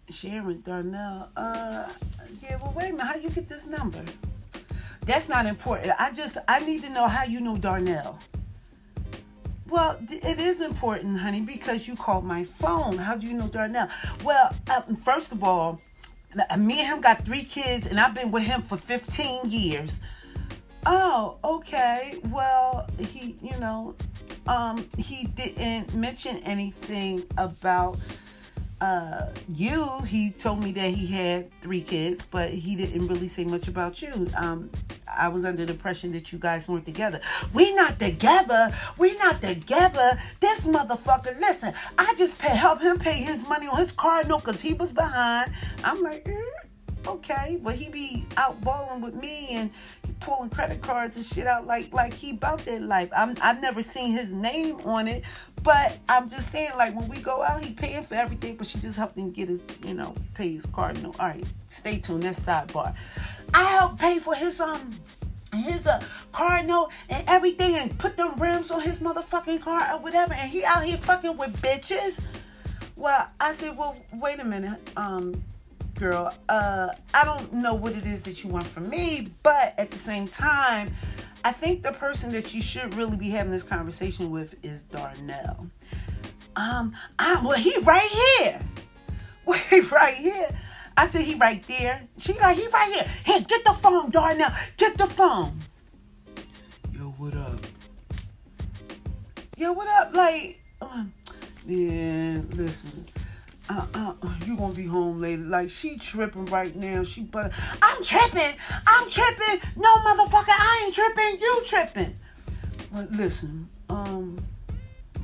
Sharon 0.09 0.61
Darnell. 0.61 1.29
Uh, 1.35 1.89
yeah. 2.41 2.57
Well, 2.57 2.73
wait 2.75 2.89
a 2.89 2.91
minute. 2.91 3.05
How 3.05 3.15
you 3.15 3.29
get 3.29 3.47
this 3.47 3.67
number? 3.67 4.03
That's 5.05 5.29
not 5.29 5.45
important. 5.45 5.93
I 5.99 6.11
just 6.11 6.37
I 6.47 6.59
need 6.61 6.83
to 6.83 6.89
know 6.89 7.07
how 7.07 7.23
you 7.23 7.39
know 7.41 7.57
Darnell. 7.57 8.17
Well, 9.67 9.99
it 10.09 10.39
is 10.39 10.61
important, 10.61 11.17
honey, 11.17 11.41
because 11.41 11.87
you 11.87 11.95
called 11.95 12.23
my 12.23 12.43
phone. 12.43 12.97
How 12.97 13.15
do 13.15 13.27
you 13.27 13.33
know 13.33 13.47
Darnell? 13.47 13.89
Well, 14.23 14.55
uh, 14.69 14.81
first 14.81 15.31
of 15.31 15.43
all, 15.43 15.79
me 16.57 16.79
and 16.79 16.87
him 16.87 17.01
got 17.01 17.25
three 17.25 17.43
kids, 17.43 17.87
and 17.87 17.99
I've 17.99 18.13
been 18.13 18.31
with 18.31 18.43
him 18.43 18.61
for 18.61 18.77
15 18.77 19.49
years. 19.49 19.99
Oh, 20.85 21.37
okay. 21.43 22.15
Well, 22.29 22.87
he, 22.99 23.35
you 23.41 23.57
know, 23.59 23.95
um, 24.47 24.87
he 24.97 25.27
didn't 25.27 25.93
mention 25.93 26.37
anything 26.37 27.23
about 27.37 27.97
uh, 28.81 29.29
you. 29.53 29.87
He 30.05 30.31
told 30.31 30.61
me 30.61 30.71
that 30.73 30.91
he 30.91 31.07
had 31.07 31.49
three 31.61 31.81
kids, 31.81 32.23
but 32.29 32.49
he 32.49 32.75
didn't 32.75 33.07
really 33.07 33.27
say 33.27 33.43
much 33.45 33.67
about 33.67 34.01
you. 34.01 34.27
Um, 34.37 34.69
I 35.17 35.29
was 35.29 35.45
under 35.45 35.65
the 35.65 35.73
impression 35.73 36.11
that 36.11 36.31
you 36.31 36.39
guys 36.39 36.67
weren't 36.67 36.85
together. 36.85 37.21
We 37.53 37.73
not 37.75 37.99
together. 37.99 38.71
We 38.97 39.17
not 39.17 39.41
together. 39.41 40.17
This 40.39 40.67
motherfucker. 40.67 41.39
Listen, 41.39 41.73
I 41.97 42.13
just 42.17 42.37
pay, 42.37 42.55
help 42.55 42.81
him 42.81 42.99
pay 42.99 43.13
his 43.13 43.47
money 43.47 43.67
on 43.67 43.77
his 43.77 43.91
car 43.91 44.23
note 44.25 44.43
because 44.43 44.61
he 44.61 44.73
was 44.73 44.91
behind. 44.91 45.51
I'm 45.83 46.01
like. 46.03 46.27
Eh 46.27 46.54
okay, 47.07 47.59
but 47.61 47.75
he 47.75 47.89
be 47.89 48.25
out 48.37 48.59
balling 48.61 49.01
with 49.01 49.15
me 49.15 49.47
and 49.51 49.71
pulling 50.19 50.49
credit 50.49 50.81
cards 50.81 51.17
and 51.17 51.25
shit 51.25 51.45
out 51.47 51.65
like 51.65 51.93
like 51.93 52.13
he 52.13 52.31
about 52.31 52.59
that 52.65 52.81
life. 52.81 53.09
I'm 53.15 53.35
I've 53.41 53.61
never 53.61 53.81
seen 53.81 54.11
his 54.11 54.31
name 54.31 54.79
on 54.85 55.07
it, 55.07 55.23
But 55.63 55.97
I'm 56.07 56.29
just 56.29 56.51
saying, 56.51 56.71
like 56.77 56.95
when 56.95 57.07
we 57.07 57.19
go 57.19 57.41
out, 57.41 57.63
he 57.63 57.73
paying 57.73 58.03
for 58.03 58.13
everything, 58.13 58.55
but 58.55 58.67
she 58.67 58.77
just 58.77 58.97
helped 58.97 59.17
him 59.17 59.31
get 59.31 59.49
his, 59.49 59.63
you 59.83 59.95
know, 59.95 60.13
pay 60.35 60.51
his 60.51 60.67
card. 60.67 61.01
No, 61.01 61.09
all 61.19 61.27
right, 61.27 61.43
stay 61.69 61.97
tuned. 61.97 62.21
That's 62.21 62.39
sidebar. 62.39 62.95
I 63.51 63.63
helped 63.63 63.99
pay 63.99 64.19
for 64.19 64.35
his 64.35 64.61
um 64.61 64.91
his 65.53 65.87
uh, 65.87 66.01
car 66.31 66.61
note 66.63 66.91
and 67.09 67.27
everything 67.27 67.75
and 67.75 67.97
put 67.97 68.17
the 68.17 68.29
rims 68.37 68.69
on 68.69 68.81
his 68.81 68.99
motherfucking 68.99 69.61
car 69.61 69.93
or 69.93 69.99
whatever 69.99 70.33
and 70.33 70.51
he 70.51 70.63
out 70.65 70.83
here 70.83 70.97
fucking 70.97 71.37
with 71.37 71.55
bitches 71.61 72.21
well 72.97 73.25
i 73.39 73.53
said 73.53 73.77
well 73.77 73.97
wait 74.15 74.37
a 74.41 74.43
minute 74.43 74.79
um 74.97 75.33
girl 75.95 76.33
uh 76.49 76.89
i 77.13 77.23
don't 77.23 77.53
know 77.53 77.73
what 77.73 77.93
it 77.93 78.05
is 78.05 78.21
that 78.21 78.43
you 78.43 78.49
want 78.49 78.65
from 78.65 78.89
me 78.89 79.29
but 79.43 79.73
at 79.77 79.89
the 79.91 79.97
same 79.97 80.27
time 80.27 80.93
i 81.43 81.51
think 81.51 81.83
the 81.83 81.91
person 81.91 82.31
that 82.31 82.53
you 82.53 82.61
should 82.61 82.93
really 82.95 83.17
be 83.17 83.29
having 83.29 83.51
this 83.51 83.63
conversation 83.63 84.29
with 84.29 84.55
is 84.63 84.83
darnell 84.83 85.67
um 86.55 86.93
i 87.17 87.41
well 87.43 87.57
he 87.57 87.77
right 87.79 88.09
here 88.37 88.59
wait 89.45 89.91
right 89.91 90.15
here 90.15 90.49
I 90.97 91.07
said, 91.07 91.21
he 91.21 91.35
right 91.35 91.61
there. 91.67 92.07
She 92.17 92.33
like, 92.33 92.55
he 92.57 92.67
right 92.67 92.93
here. 92.93 93.05
Here, 93.25 93.41
get 93.41 93.65
the 93.65 93.73
phone, 93.73 94.09
Darnell. 94.11 94.49
Get 94.77 94.97
the 94.97 95.05
phone. 95.05 95.59
Yo, 96.93 97.01
what 97.17 97.35
up? 97.35 97.59
Yo, 99.57 99.73
what 99.73 99.87
up? 99.87 100.13
Like, 100.13 100.59
um, 100.81 101.11
man, 101.65 102.49
listen. 102.51 103.05
Uh, 103.67 103.85
uh, 103.95 104.13
uh, 104.21 104.33
you 104.45 104.55
gonna 104.55 104.73
be 104.73 104.85
home 104.85 105.19
later. 105.19 105.41
Like 105.41 105.69
she 105.69 105.97
tripping 105.97 106.45
right 106.47 106.75
now. 106.75 107.03
She 107.03 107.21
but 107.21 107.51
I'm 107.81 108.03
tripping. 108.03 108.55
I'm 108.87 109.09
tripping. 109.09 109.59
No 109.75 109.95
motherfucker, 109.97 110.49
I 110.49 110.83
ain't 110.85 110.95
tripping. 110.95 111.39
You 111.41 111.61
tripping. 111.65 112.15
But 112.93 113.11
listen, 113.11 113.67
um, 113.89 114.37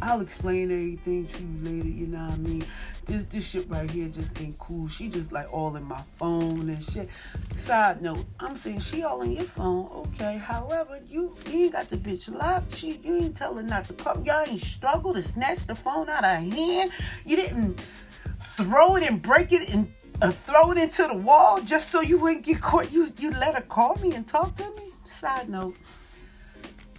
I'll 0.01 0.21
explain 0.21 0.71
everything 0.71 1.27
to 1.27 1.43
you 1.43 1.77
later. 1.77 1.89
You 1.89 2.07
know 2.07 2.25
what 2.25 2.33
I 2.33 2.37
mean? 2.37 2.65
this 3.05 3.25
this 3.25 3.47
shit 3.47 3.69
right 3.69 3.89
here 3.89 4.07
just 4.07 4.39
ain't 4.41 4.57
cool. 4.59 4.87
She 4.87 5.09
just 5.09 5.31
like 5.31 5.51
all 5.53 5.75
in 5.75 5.83
my 5.83 6.01
phone 6.17 6.69
and 6.69 6.83
shit. 6.83 7.09
Side 7.55 8.01
note, 8.01 8.25
I'm 8.39 8.55
saying 8.55 8.79
she 8.79 9.03
all 9.03 9.21
in 9.21 9.31
your 9.31 9.43
phone, 9.43 9.89
okay. 10.07 10.37
However, 10.37 10.99
you 11.09 11.35
you 11.49 11.63
ain't 11.63 11.73
got 11.73 11.89
the 11.89 11.97
bitch 11.97 12.33
locked. 12.33 12.75
She 12.75 12.99
you 13.03 13.17
ain't 13.17 13.35
telling 13.35 13.67
not 13.67 13.85
to 13.87 13.93
come. 13.93 14.23
Y'all 14.23 14.45
ain't 14.47 14.61
struggle 14.61 15.13
to 15.13 15.21
snatch 15.21 15.65
the 15.67 15.75
phone 15.75 16.09
out 16.09 16.23
of 16.23 16.31
her 16.31 16.55
hand. 16.55 16.91
You 17.25 17.35
didn't 17.35 17.83
throw 18.41 18.95
it 18.95 19.03
and 19.03 19.21
break 19.21 19.51
it 19.51 19.69
and 19.69 19.91
uh, 20.21 20.31
throw 20.31 20.71
it 20.71 20.77
into 20.77 21.07
the 21.07 21.15
wall 21.15 21.61
just 21.61 21.89
so 21.89 22.01
you 22.01 22.17
wouldn't 22.17 22.45
get 22.45 22.61
caught. 22.61 22.91
You 22.91 23.11
you 23.17 23.31
let 23.31 23.55
her 23.55 23.61
call 23.61 23.95
me 23.97 24.13
and 24.13 24.27
talk 24.27 24.55
to 24.55 24.63
me. 24.63 24.91
Side 25.03 25.49
note. 25.49 25.75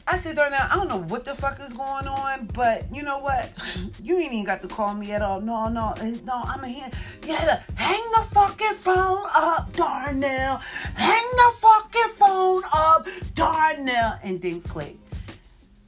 I 0.06 0.16
said, 0.16 0.34
Darnell, 0.36 0.58
I 0.68 0.74
don't 0.74 0.88
know 0.88 1.02
what 1.02 1.24
the 1.24 1.34
fuck 1.34 1.60
is 1.60 1.72
going 1.72 2.08
on, 2.08 2.46
but 2.46 2.84
you 2.92 3.02
know 3.02 3.18
what? 3.18 3.50
You 4.02 4.18
ain't 4.18 4.32
even 4.32 4.44
got 4.44 4.60
to 4.62 4.68
call 4.68 4.94
me 4.94 5.12
at 5.12 5.22
all. 5.22 5.40
No, 5.40 5.68
no, 5.68 5.94
eh, 6.00 6.16
no, 6.24 6.42
I'm 6.44 6.64
a 6.64 6.68
hand. 6.68 6.92
Had 7.24 7.62
hang 7.76 8.02
the 8.16 8.24
fucking 8.32 8.74
phone 8.74 9.24
up, 9.34 9.72
Darnell. 9.76 10.56
Hang 10.96 11.30
the 11.36 11.52
fucking 11.60 12.10
phone 12.16 12.62
up, 12.74 13.06
Darnell. 13.36 14.18
And 14.24 14.42
then 14.42 14.60
click. 14.62 14.96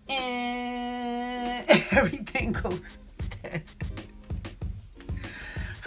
And 0.08 1.64
everything 1.90 2.52
goes 2.52 2.98
dead. 3.42 3.62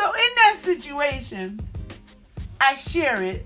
So 0.07 0.13
in 0.13 0.35
that 0.37 0.55
situation, 0.57 1.59
I 2.61 2.75
share 2.75 3.21
it 3.21 3.45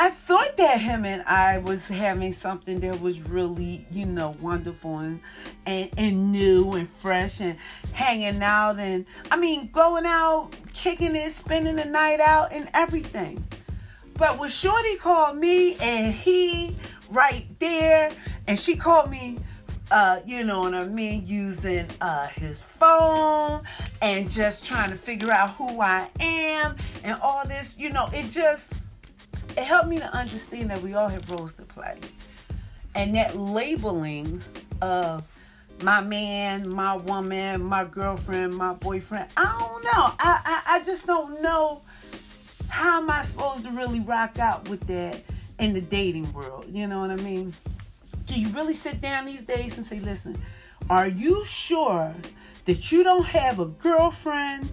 I 0.00 0.10
thought 0.10 0.56
that 0.58 0.80
him 0.80 1.04
and 1.04 1.22
I 1.22 1.58
was 1.58 1.88
having 1.88 2.32
something 2.32 2.78
that 2.80 3.00
was 3.00 3.20
really, 3.20 3.84
you 3.90 4.06
know, 4.06 4.32
wonderful 4.40 4.98
and, 4.98 5.18
and, 5.66 5.90
and 5.98 6.30
new 6.30 6.74
and 6.74 6.86
fresh 6.86 7.40
and 7.40 7.58
hanging 7.92 8.40
out 8.40 8.78
and 8.78 9.04
I 9.32 9.36
mean 9.36 9.72
going 9.72 10.06
out, 10.06 10.50
kicking 10.72 11.16
it, 11.16 11.32
spending 11.32 11.74
the 11.74 11.84
night 11.84 12.20
out 12.20 12.52
and 12.52 12.70
everything. 12.74 13.44
But 14.14 14.38
when 14.38 14.50
Shorty 14.50 14.94
called 14.98 15.36
me 15.36 15.74
and 15.80 16.14
he 16.14 16.76
right 17.10 17.48
there 17.58 18.12
and 18.46 18.56
she 18.56 18.76
called 18.76 19.10
me 19.10 19.40
uh, 19.90 20.20
you 20.26 20.44
know 20.44 20.60
what 20.60 20.74
I 20.74 20.84
mean, 20.84 21.26
using 21.26 21.86
uh, 22.00 22.26
his 22.28 22.60
phone 22.60 23.62
and 24.02 24.30
just 24.30 24.64
trying 24.64 24.90
to 24.90 24.96
figure 24.96 25.30
out 25.30 25.50
who 25.50 25.80
I 25.80 26.08
am 26.20 26.76
and 27.04 27.18
all 27.20 27.46
this, 27.46 27.78
you 27.78 27.90
know, 27.90 28.08
it 28.12 28.28
just 28.30 28.78
it 29.56 29.64
helped 29.64 29.88
me 29.88 29.98
to 29.98 30.16
understand 30.16 30.70
that 30.70 30.82
we 30.82 30.94
all 30.94 31.08
have 31.08 31.28
roles 31.30 31.54
to 31.54 31.62
play. 31.62 31.98
And 32.94 33.14
that 33.14 33.36
labeling 33.36 34.42
of 34.82 35.26
my 35.82 36.00
man, 36.00 36.68
my 36.68 36.96
woman, 36.96 37.62
my 37.62 37.84
girlfriend, 37.84 38.54
my 38.54 38.74
boyfriend, 38.74 39.30
I 39.36 39.44
don't 39.44 39.84
know. 39.84 40.12
I, 40.18 40.40
I, 40.44 40.62
I 40.76 40.84
just 40.84 41.06
don't 41.06 41.42
know 41.42 41.82
how 42.68 43.00
am 43.00 43.10
I 43.10 43.22
supposed 43.22 43.64
to 43.64 43.70
really 43.70 44.00
rock 44.00 44.38
out 44.38 44.68
with 44.68 44.86
that 44.88 45.22
in 45.58 45.72
the 45.72 45.80
dating 45.80 46.32
world. 46.32 46.66
You 46.68 46.86
know 46.86 47.00
what 47.00 47.10
I 47.10 47.16
mean? 47.16 47.54
Do 48.28 48.38
you 48.38 48.50
really 48.50 48.74
sit 48.74 49.00
down 49.00 49.24
these 49.24 49.44
days 49.44 49.78
and 49.78 49.86
say, 49.86 50.00
listen, 50.00 50.38
are 50.90 51.08
you 51.08 51.46
sure 51.46 52.14
that 52.66 52.92
you 52.92 53.02
don't 53.02 53.24
have 53.24 53.58
a 53.58 53.64
girlfriend 53.64 54.70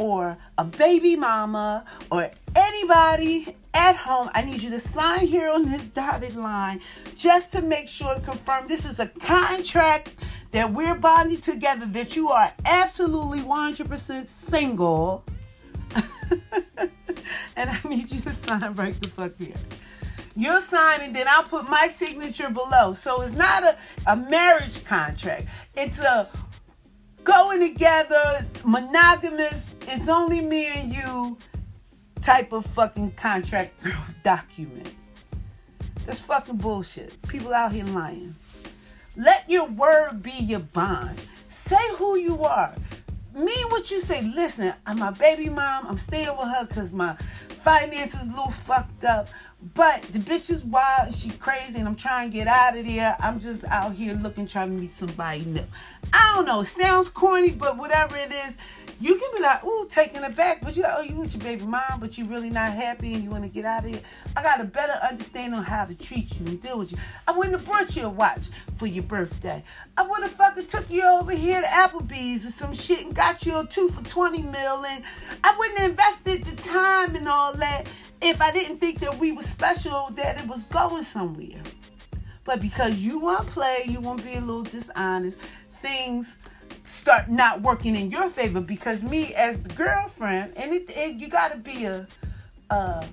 or 0.00 0.36
a 0.58 0.64
baby 0.64 1.14
mama 1.14 1.84
or 2.10 2.28
anybody 2.56 3.54
at 3.72 3.94
home, 3.94 4.28
I 4.34 4.42
need 4.42 4.62
you 4.62 4.70
to 4.70 4.80
sign 4.80 5.28
here 5.28 5.48
on 5.48 5.64
this 5.64 5.86
dotted 5.86 6.34
line 6.34 6.80
just 7.14 7.52
to 7.52 7.62
make 7.62 7.86
sure 7.86 8.14
and 8.14 8.24
confirm 8.24 8.66
this 8.66 8.84
is 8.84 8.98
a 8.98 9.06
contract 9.06 10.16
that 10.50 10.72
we're 10.72 10.96
bonding 10.96 11.40
together, 11.40 11.86
that 11.86 12.16
you 12.16 12.30
are 12.30 12.52
absolutely 12.64 13.40
100% 13.40 14.26
single. 14.26 15.24
and 17.56 17.70
I 17.70 17.78
need 17.88 18.10
you 18.10 18.18
to 18.18 18.32
sign 18.32 18.74
right 18.74 19.00
the 19.00 19.08
fuck 19.08 19.38
here. 19.38 19.54
You'll 20.38 20.60
sign 20.60 21.00
and 21.00 21.16
then 21.16 21.26
I'll 21.28 21.42
put 21.42 21.68
my 21.68 21.88
signature 21.88 22.48
below. 22.48 22.92
So 22.92 23.22
it's 23.22 23.32
not 23.32 23.64
a, 23.64 23.76
a 24.06 24.14
marriage 24.14 24.84
contract. 24.84 25.48
It's 25.76 26.00
a 26.00 26.28
going 27.24 27.60
together, 27.60 28.22
monogamous, 28.64 29.74
it's 29.82 30.08
only 30.08 30.40
me 30.40 30.68
and 30.76 30.94
you 30.94 31.36
type 32.20 32.52
of 32.52 32.64
fucking 32.66 33.10
contract 33.12 33.74
document. 34.22 34.94
That's 36.06 36.20
fucking 36.20 36.58
bullshit. 36.58 37.20
People 37.26 37.52
out 37.52 37.72
here 37.72 37.84
lying. 37.86 38.36
Let 39.16 39.50
your 39.50 39.66
word 39.66 40.22
be 40.22 40.38
your 40.40 40.60
bond. 40.60 41.20
Say 41.48 41.84
who 41.96 42.16
you 42.16 42.44
are. 42.44 42.76
Mean 43.34 43.66
what 43.70 43.90
you 43.90 43.98
say. 43.98 44.22
Listen, 44.22 44.72
I'm 44.86 45.00
my 45.00 45.10
baby 45.10 45.48
mom. 45.48 45.86
I'm 45.88 45.98
staying 45.98 46.36
with 46.38 46.46
her 46.46 46.64
because 46.66 46.92
my 46.92 47.16
finances 47.48 48.26
a 48.26 48.30
little 48.30 48.50
fucked 48.50 49.04
up. 49.04 49.28
But 49.74 50.02
the 50.02 50.20
bitch 50.20 50.50
is 50.50 50.62
wild. 50.64 51.12
She 51.12 51.30
crazy, 51.30 51.80
and 51.80 51.88
I'm 51.88 51.96
trying 51.96 52.30
to 52.30 52.36
get 52.36 52.46
out 52.46 52.76
of 52.76 52.86
there. 52.86 53.16
I'm 53.18 53.40
just 53.40 53.64
out 53.64 53.92
here 53.92 54.14
looking, 54.14 54.46
trying 54.46 54.70
to 54.70 54.76
meet 54.76 54.90
somebody 54.90 55.44
new. 55.44 55.64
I 56.12 56.32
don't 56.36 56.46
know. 56.46 56.62
Sounds 56.62 57.08
corny, 57.08 57.50
but 57.50 57.76
whatever 57.76 58.16
it 58.16 58.30
is, 58.30 58.56
you 59.00 59.16
can 59.16 59.30
be 59.36 59.42
like, 59.42 59.64
ooh, 59.64 59.86
taking 59.88 60.24
it 60.24 60.34
back, 60.34 60.60
but 60.60 60.76
you 60.76 60.82
like, 60.82 60.94
oh, 60.96 61.02
you 61.02 61.16
with 61.16 61.32
your 61.32 61.42
baby 61.42 61.64
mom, 61.64 62.00
but 62.00 62.18
you 62.18 62.26
really 62.26 62.50
not 62.50 62.72
happy 62.72 63.14
and 63.14 63.22
you 63.22 63.30
want 63.30 63.44
to 63.44 63.48
get 63.48 63.64
out 63.64 63.84
of 63.84 63.90
here. 63.90 64.00
I 64.36 64.42
got 64.42 64.60
a 64.60 64.64
better 64.64 64.94
understanding 65.08 65.56
on 65.56 65.64
how 65.64 65.84
to 65.84 65.94
treat 65.94 66.38
you 66.38 66.46
and 66.46 66.60
deal 66.60 66.80
with 66.80 66.90
you. 66.90 66.98
I 67.26 67.30
wouldn't 67.30 67.56
have 67.56 67.64
brought 67.64 67.94
you 67.94 68.02
a 68.02 68.08
watch 68.08 68.48
for 68.76 68.88
your 68.88 69.04
birthday. 69.04 69.62
I 69.96 70.02
would 70.02 70.22
have 70.22 70.32
fucking 70.32 70.66
took 70.66 70.90
you 70.90 71.04
over 71.04 71.30
here 71.30 71.60
to 71.60 71.66
Applebee's 71.68 72.44
or 72.44 72.50
some 72.50 72.74
shit 72.74 73.04
and 73.04 73.14
got 73.14 73.46
you 73.46 73.60
a 73.60 73.66
two 73.66 73.88
for 73.88 74.02
20 74.02 74.42
mil. 74.42 74.84
And 74.84 75.04
I 75.44 75.54
wouldn't 75.56 75.78
have 75.78 75.90
invested 75.90 76.44
the 76.44 76.60
time 76.60 77.14
and 77.14 77.28
all 77.28 77.52
that 77.54 77.86
if 78.20 78.40
I 78.40 78.50
didn't 78.50 78.78
think 78.78 79.00
that 79.00 79.18
we 79.18 79.32
were 79.32 79.42
special, 79.42 80.08
that 80.14 80.40
it 80.40 80.48
was 80.48 80.64
going 80.66 81.02
somewhere. 81.02 81.62
But 82.44 82.60
because 82.60 82.96
you 82.96 83.18
want 83.18 83.46
to 83.46 83.52
play, 83.52 83.84
you 83.86 84.00
want 84.00 84.20
to 84.20 84.26
be 84.26 84.34
a 84.34 84.40
little 84.40 84.62
dishonest, 84.62 85.38
things 85.38 86.38
start 86.86 87.28
not 87.28 87.60
working 87.60 87.94
in 87.94 88.10
your 88.10 88.28
favor. 88.30 88.60
Because 88.60 89.02
me 89.02 89.34
as 89.34 89.62
the 89.62 89.72
girlfriend 89.74 90.56
and 90.56 90.72
it, 90.72 90.84
it 90.88 91.20
you 91.20 91.28
got 91.28 91.52
to 91.52 91.58
be 91.58 91.84
a, 91.84 92.06
a 92.70 93.06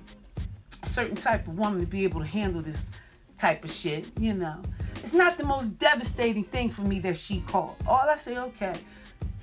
certain 0.84 1.16
type 1.16 1.46
of 1.46 1.58
woman 1.58 1.80
to 1.80 1.86
be 1.86 2.04
able 2.04 2.20
to 2.20 2.26
handle 2.26 2.62
this 2.62 2.90
type 3.38 3.64
of 3.64 3.70
shit 3.70 4.06
you 4.18 4.34
know. 4.34 4.60
It's 4.96 5.12
not 5.12 5.36
the 5.36 5.44
most 5.44 5.78
devastating 5.78 6.44
thing 6.44 6.68
for 6.68 6.82
me 6.82 6.98
that 7.00 7.16
she 7.16 7.40
called 7.40 7.76
all 7.86 8.08
i 8.08 8.16
say 8.16 8.38
okay 8.38 8.74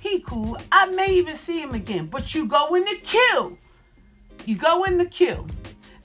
he 0.00 0.20
cool. 0.20 0.58
I 0.70 0.86
may 0.86 1.14
even 1.14 1.36
see 1.36 1.60
him 1.60 1.74
again 1.74 2.06
but 2.06 2.34
you 2.34 2.46
go 2.46 2.74
in 2.74 2.84
the 2.84 2.96
queue 3.02 3.56
you 4.46 4.56
go 4.56 4.84
in 4.84 4.98
the 4.98 5.06
queue 5.06 5.46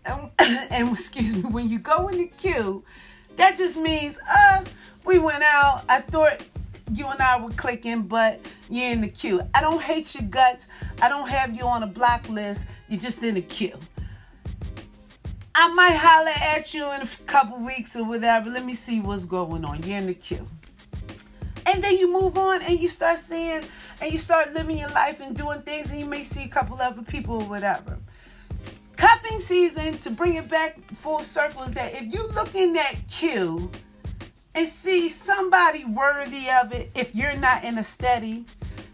and, 0.06 0.32
and 0.70 0.90
excuse 0.90 1.36
me 1.36 1.44
when 1.50 1.68
you 1.68 1.80
go 1.80 2.08
in 2.08 2.18
the 2.18 2.28
queue 2.38 2.84
that 3.36 3.58
just 3.58 3.78
means 3.78 4.18
uh 4.30 4.64
we 5.06 5.20
went 5.20 5.44
out 5.44 5.84
i 5.90 6.00
thought 6.00 6.42
you 6.94 7.08
and 7.08 7.22
I 7.22 7.40
were 7.42 7.52
clicking, 7.52 8.04
but 8.04 8.40
you're 8.70 8.92
in 8.92 9.02
the 9.02 9.08
queue. 9.08 9.42
I 9.54 9.62
don't 9.62 9.82
hate 9.82 10.16
your 10.16 10.28
guts. 10.30 10.68
I 11.02 11.10
don't 11.10 11.30
have 11.30 11.56
you 11.56 11.64
on 11.66 11.84
a 11.84 11.88
block 11.88 12.28
list. 12.30 12.66
You're 12.88 13.00
just 13.00 13.22
in 13.24 13.36
the 13.36 13.42
queue. 13.42 13.78
I 15.54 15.74
might 15.74 15.96
holler 15.96 16.58
at 16.58 16.74
you 16.74 16.92
in 16.94 17.02
a 17.02 17.08
couple 17.26 17.60
weeks 17.60 17.96
or 17.96 18.06
whatever. 18.06 18.50
Let 18.50 18.66
me 18.66 18.74
see 18.74 19.02
what's 19.02 19.26
going 19.26 19.66
on. 19.66 19.84
You're 19.84 19.98
in 19.98 20.08
the 20.08 20.14
queue. 20.14 20.48
And 21.66 21.84
then 21.84 21.98
you 21.98 22.12
move 22.12 22.38
on 22.38 22.62
and 22.64 22.80
you 22.80 22.88
start 22.88 23.18
seeing 23.18 23.62
and 24.02 24.12
you 24.12 24.18
start 24.18 24.54
living 24.54 24.78
your 24.78 24.90
life 24.90 25.20
and 25.22 25.38
doing 25.38 25.62
things 25.62 25.92
and 25.92 26.00
you 26.00 26.06
may 26.06 26.24
see 26.24 26.46
a 26.46 26.48
couple 26.48 26.80
other 26.82 27.04
people 27.04 27.42
or 27.42 27.48
whatever. 27.48 28.00
Cuffing 29.00 29.40
season, 29.40 29.98
to 30.00 30.10
bring 30.10 30.34
it 30.34 30.50
back 30.50 30.78
full 30.92 31.24
circle, 31.24 31.64
is 31.64 31.72
that 31.72 31.94
if 31.94 32.14
you 32.14 32.28
look 32.34 32.54
in 32.54 32.74
that 32.74 32.96
queue 33.08 33.72
and 34.54 34.68
see 34.68 35.08
somebody 35.08 35.86
worthy 35.86 36.48
of 36.62 36.74
it, 36.74 36.92
if 36.96 37.16
you're 37.16 37.38
not 37.38 37.64
in 37.64 37.78
a 37.78 37.84
steady, 37.84 38.44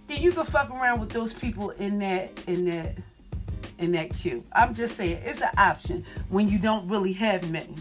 then 0.06 0.22
you 0.22 0.32
can 0.32 0.46
fuck 0.46 0.70
around 0.70 1.00
with 1.00 1.10
those 1.10 1.34
people 1.34 1.72
in 1.72 1.98
that 1.98 2.30
in 2.46 2.66
that 2.66 2.96
in 3.80 3.94
that 3.94 4.16
queue. 4.16 4.44
I'm 4.54 4.76
just 4.76 4.96
saying 4.96 5.22
it's 5.24 5.42
an 5.42 5.50
option 5.58 6.06
when 6.30 6.50
you 6.50 6.60
don't 6.60 6.88
really 6.88 7.14
have 7.14 7.50
many. 7.50 7.76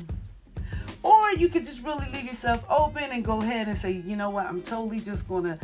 Or 1.02 1.33
you 1.33 1.50
could 1.50 1.66
just 1.66 1.85
really 1.85 2.11
leave 2.11 2.25
yourself 2.25 2.64
open 2.71 3.04
and 3.12 3.23
go 3.23 3.43
ahead 3.43 3.69
and 3.69 3.76
say, 3.76 3.93
you 3.93 4.16
know 4.16 4.31
what, 4.31 4.47
I'm 4.47 4.62
totally 4.62 5.00
just 5.00 5.28
gonna 5.28 5.59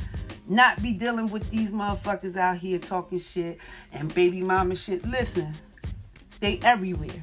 not 0.47 0.83
be 0.83 0.93
dealing 0.93 1.31
with 1.31 1.49
these 1.49 1.73
motherfuckers 1.73 2.37
out 2.37 2.59
here 2.59 2.79
talking 2.79 3.19
shit 3.19 3.57
and 3.95 4.15
baby 4.15 4.43
mama 4.43 4.77
shit. 4.77 5.07
Listen, 5.07 5.55
they 6.41 6.59
everywhere. 6.63 7.23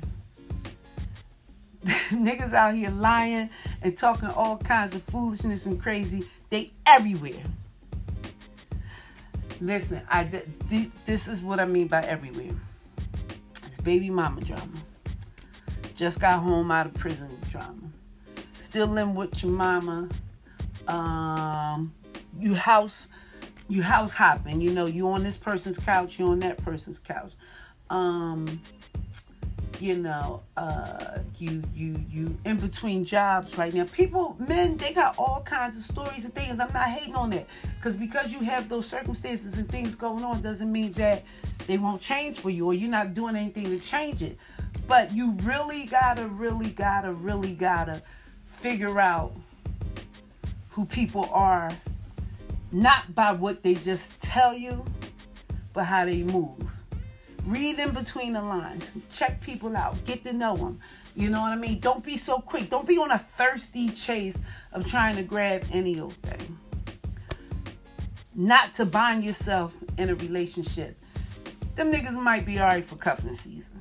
Niggas 1.86 2.53
out 2.53 2.75
here 2.75 2.89
lying 2.89 3.50
and 3.81 3.97
talking 3.97 4.29
all 4.29 4.57
kinds 4.57 4.95
of 4.95 5.03
foolishness 5.03 5.65
and 5.65 5.81
crazy. 5.81 6.27
They 6.50 6.71
everywhere. 6.86 7.43
Listen, 9.59 10.01
I 10.09 10.24
this 11.05 11.27
is 11.27 11.41
what 11.41 11.59
I 11.59 11.65
mean 11.65 11.88
by 11.88 12.01
everywhere. 12.01 12.53
It's 13.65 13.79
baby 13.81 14.09
mama 14.09 14.41
drama. 14.41 14.63
Just 15.95 16.19
got 16.19 16.39
home 16.39 16.69
out 16.69 16.86
of 16.86 16.93
prison 16.93 17.36
drama 17.50 17.88
still 18.67 18.88
living 18.88 19.15
with 19.15 19.41
your 19.41 19.51
mama. 19.51 20.09
Um, 20.88 21.93
you 22.39 22.53
house, 22.53 23.07
you 23.67 23.81
house 23.81 24.13
hopping. 24.13 24.62
You 24.62 24.71
know, 24.71 24.86
you 24.86 25.09
on 25.09 25.24
this 25.24 25.38
person's 25.38 25.77
couch, 25.77 26.19
you 26.19 26.27
on 26.27 26.39
that 26.41 26.57
person's 26.63 27.00
couch. 27.00 27.33
Um, 27.89 28.62
you 29.79 29.96
know, 29.96 30.41
uh, 30.55 31.19
you 31.39 31.63
you 31.75 32.03
you 32.10 32.38
in 32.46 32.57
between 32.57 33.05
jobs 33.05 33.57
right 33.57 33.74
now. 33.74 33.86
People, 33.86 34.36
men, 34.39 34.77
they 34.77 34.93
got 34.93 35.17
all 35.17 35.41
kinds 35.41 35.77
of 35.77 35.84
stories 35.84 36.25
and 36.25 36.34
things. 36.34 36.60
I'm 36.60 36.72
not 36.74 36.89
hating 36.89 37.15
on 37.15 37.29
that 37.31 37.48
because 37.77 37.96
because 37.96 38.34
you 38.34 38.39
have 38.39 38.69
those 38.69 38.88
circumstances 38.88 39.57
and 39.57 39.69
things 39.69 39.96
going 39.96 40.24
on 40.24 40.41
doesn't 40.41 40.72
mean 40.72 40.91
that 40.93 41.24
they 41.67 41.77
won't 41.77 42.01
change 42.01 42.39
for 42.39 42.50
you 42.50 42.65
or 42.65 42.74
you're 42.74 42.89
not 42.89 43.13
doing 43.13 43.36
anything 43.36 43.65
to 43.65 43.79
change 43.79 44.22
it. 44.22 44.38
But 44.88 45.12
you 45.12 45.38
really 45.43 45.86
gotta, 45.86 46.27
really 46.27 46.69
gotta, 46.69 47.12
really 47.12 47.53
gotta 47.53 48.01
figure 48.46 49.00
out 49.00 49.34
who 50.69 50.86
people 50.86 51.29
are 51.31 51.72
not 52.72 53.13
by 53.13 53.31
what 53.31 53.63
they 53.63 53.75
just 53.75 54.19
tell 54.22 54.53
you, 54.53 54.86
but 55.74 55.86
how 55.86 56.05
they 56.05 56.24
move. 56.24 56.76
Read 57.48 57.80
in 57.80 57.92
between 57.92 58.34
the 58.34 58.42
lines. 58.42 58.94
Check 59.10 59.39
people 59.39 59.77
out. 59.77 60.04
Get 60.04 60.25
to 60.25 60.34
know 60.34 60.58
them. 60.58 60.82
You 61.16 61.30
know 61.30 61.39
what 61.39 61.54
I 61.54 61.56
mean? 61.56 61.80
Don't 61.80 62.04
be 62.04 62.18
so 62.18 62.39
quick. 62.39 62.70
Don't 62.70 62.86
be 62.86 62.98
on 62.98 63.10
a 63.10 63.18
thirsty 63.18 63.89
chase 63.89 64.38
of 64.74 64.86
trying 64.86 65.16
to 65.16 65.24
grab 65.24 65.66
any 65.72 65.98
old 65.98 66.13
thing. 66.16 66.60
Not 68.36 68.74
to 68.74 68.86
bind 68.86 69.24
yourself 69.24 69.82
in 69.98 70.10
a 70.10 70.16
relationship. 70.16 71.01
Them 71.75 71.89
niggas 71.89 72.22
might 72.22 72.46
be 72.46 72.60
alright 72.60 72.84
for 72.84 72.98
cuffing 72.98 73.34
season. 73.34 73.80